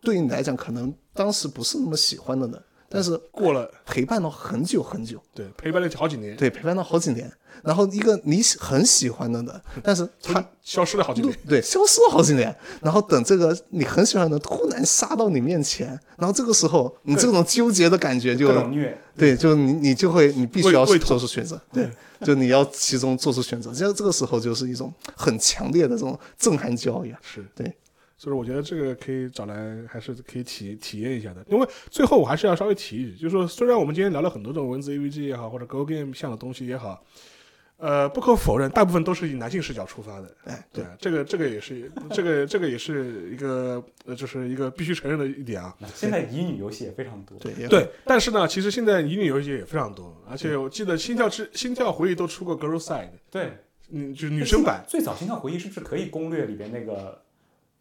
[0.00, 5.18] 对你来讲可能当时不是那么喜欢的人，但是过了陪伴了很久很久。
[5.34, 7.32] 对陪伴了好几年，对，陪伴了好几年，
[7.62, 15.88] 然后一个你喜很喜欢的人， 但是他消失了好几年，对消失了好几年，然后等这个你很喜欢的人突然杀到你面前，
[16.18, 18.48] 然后这个时候你这种纠结的感觉就
[19.16, 21.90] 对，就你你就会你必须要做出选择，对，
[22.24, 27.72] 就你要其中做出选择，像这个时候就是一种很强烈的这种震撼教育啊，是对。
[28.18, 31.44] 所以我觉得这个可以找来，还是可以体体验一下的。
[31.48, 37.04] 因为最后我还是要稍微提一句，就是说，虽然我们今天聊了很多这种文字 AVG 也好，或者 Go Game 像的东西也好，
[37.82, 40.32] 呃，不可否认，大部分都是以男性视角出发的。
[40.44, 45.76] 哎，对，这个这个也是，这个这个也是一个，呃，就是一个必须承认的一点啊。
[45.92, 53.50] 现在乙女游戏也非常多，对，对，但是呢，其实现在乙女游戏也非常多，而且我记得《心跳之心跳回忆》都出过 Girl Side，对，
[53.90, 57.20] 嗯，就是女生版，最早《心跳回忆》是不是可以攻略里边那个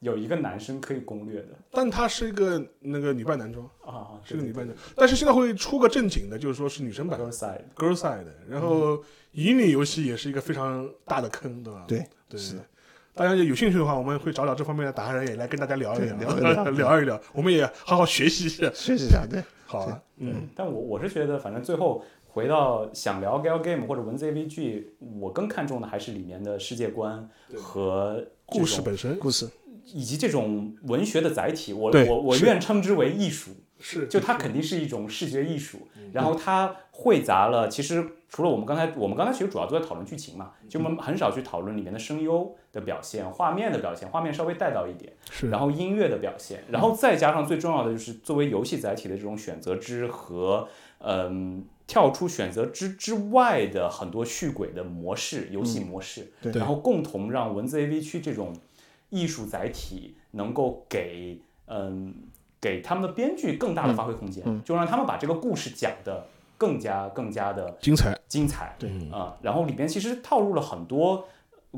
[0.01, 4.19] 有一个男生可以攻略的但他是一个那个女扮男装，啊？
[4.23, 4.75] 是个女扮男。
[4.95, 9.01] 但是现在会出个正经的，就是说是女生版 Girl Side，Girl Side，然后
[9.31, 11.85] 乙女游戏也是一个非常大的坑，对吧？
[11.87, 12.65] 对对是的。
[13.13, 18.71] 大家有兴趣的话，我们会找找这方面的达人也来跟大家聊一聊，聊一聊 聊一聊，我们也好好学习一下。
[18.73, 24.85] 学习一下，对，好啊，嗯，但我我是觉得，反正最后回到想聊 gal game 或者文字 AVG，
[25.19, 29.47] 我更看重的还是里面的世界观和故事本身故事，
[29.93, 33.51] 以及这种文学的载体，我我我愿称之为艺术。
[33.83, 50.67] 是就它肯定是一种视觉艺术，嗯然后它汇杂了，其实除了我们刚才，我们刚才其实主要都在讨论剧情嘛，就我们很少去讨论里面的声优的表现、画面的表现，画面稍微带到一点，是，然后音乐的表现，然后再加上最重要的就是作为游戏载体的这种选择之和
[50.99, 51.65] 嗯。
[51.87, 58.55] 跳出选择之之外的很多续轨的模式，游戏模式，对然后共同让文字 AV 区这种
[59.11, 62.15] 艺术载体能够给嗯
[62.59, 66.25] 给他们的编剧更大的发挥空间，就让他们把这个故事讲的
[66.57, 68.17] 更加更加的精彩。
[68.27, 68.89] 精彩，对。
[69.11, 71.25] 啊、然后里边其实套入了很多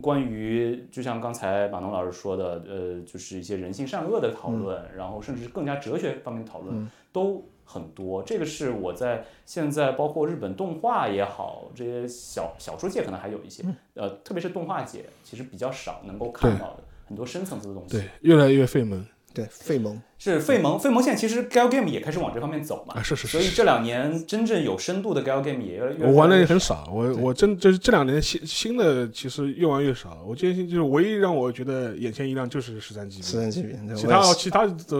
[0.01, 8.21] 关于，就像刚才马农老师说的，呃，就是一些人性善恶的讨论，然后甚至是更加哲学方面的讨论、都很多。
[8.23, 17.97] 这个是我在现在包括日本动画也好，这些小小说界可能还有一些，呃，特别是动画界，其实比较少能够看到的很多深层次的东西。
[17.97, 23.01] 对，越来越费门对，费蒙，是费蒙，费蒙现在其实 gal game 也开始往这方面走嘛，啊！
[23.03, 30.23] 是是是所以这两年真正有深度的 gal game 也越来越我玩的也很少，我我真就是这两年新新的其实越玩越少。
[30.27, 34.97] 我坚信就是唯一让我觉得眼前一亮就是十三 GB，十三 GB，对其他其他的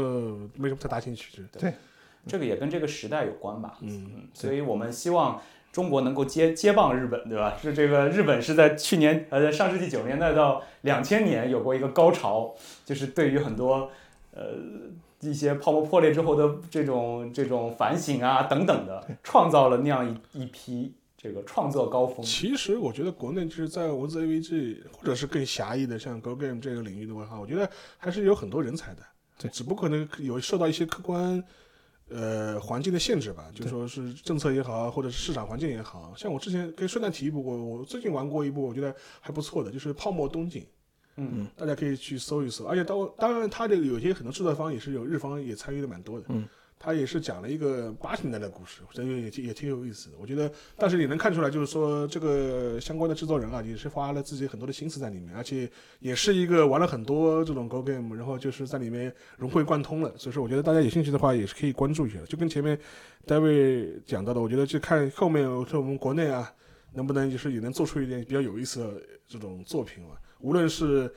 [0.55, 1.43] 没什么太大兴趣。
[1.51, 1.73] 对
[2.25, 3.77] 这个也跟这个时代有关吧。
[3.81, 5.39] 嗯，嗯，所以我们希望
[5.73, 7.57] 中国能够接接棒日本，对吧？
[7.59, 12.53] 是这个日本是在去年呃，在上世纪九十年代到两千年有过一个高潮，
[12.85, 13.89] 就是对于很多
[14.33, 14.53] 呃
[15.21, 22.23] 一些泡沫破裂之后的这种这种反省啊等等的，创造了那样一一批这个创作高峰。
[22.23, 27.67] 其实我觉得国内就是在文字 AVG 或者是更狭义的像 Go Game 这个领域的话，我觉得
[27.97, 29.01] 还是有很多人才的。
[29.39, 31.43] 对只不过可能有受到一些客观
[32.09, 36.13] 呃环境的限制吧，就说是政策也好，或者是市场环境也好。
[36.15, 40.61] 像我之前可以顺带提一部，我我最近玩过一部，我觉得还不错的，就是《泡沫东京》。
[41.15, 46.25] 嗯，大家可以去搜一搜，而且当当然，它这个有些很多制作方也是有日方也参与的蛮多的。
[46.29, 46.43] 嗯，
[46.83, 50.17] 他也是讲了一个八十年代的故事，我觉得也也挺有意思的。
[50.19, 55.69] 我觉得，但是也能看出来，就是说这个相关的制作人啊，也是花了自己很多的心思在里面，而且
[56.01, 60.11] 也是一个玩了很多这种 Go Game，然后就是在里面融会贯通了。
[60.17, 62.19] 所以说，我觉得大家有兴趣的话，也是可以关注一下。
[62.27, 62.77] 就跟前面
[63.25, 66.53] David 讲到的，我觉得就看后面说我们国内啊，
[66.91, 70.17] 能不能就是也能做出一点比较有意思的这种作品嘛。
[70.41, 71.09] 无论是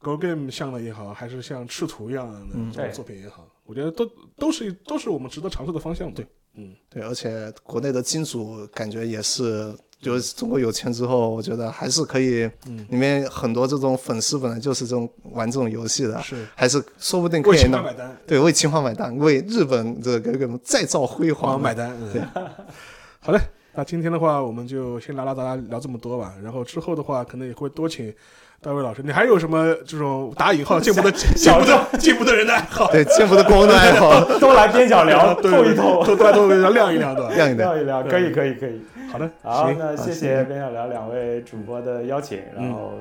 [0.00, 2.38] Go Game 像的也好，还是像赤图一样的
[2.70, 6.12] 这种作品也好，我觉得都都是都是我们值得尝试的方向。
[6.12, 21.96] 对，嗯，对，而且国内的金主感觉也是，就是中国有钱之后，我觉得还是可以，嗯里面很多这种粉丝本来就是这种玩这种游戏的，是还是说不定可以能情怀买单，对为情怀买单，为日本这个给我们再造辉煌买单。
[22.12, 22.20] 对、
[23.20, 23.40] 好嘞，
[23.74, 26.32] 那今天的话，我们就先拉拉杂杂聊这么多吧。
[26.42, 28.14] 然后之后的话，可能也会多请
[28.60, 29.02] 大卫老师。
[29.02, 32.90] 你还有什么这种打引号见不得见不得见不得人的爱好？
[32.92, 37.32] 对见不得光的爱好， 都来边角聊，对透一透，都都都都亮一亮，对吧？
[37.34, 38.80] 亮一亮，亮一亮，可以，可以，可以。
[39.10, 42.92] 好的，好，行，那谢谢边角聊两位主播的邀请，然嗯后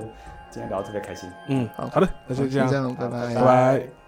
[0.50, 1.30] 今天聊得特别开心。
[1.50, 4.03] 嗯，好好的，那就这样，这样，拜拜拜拜。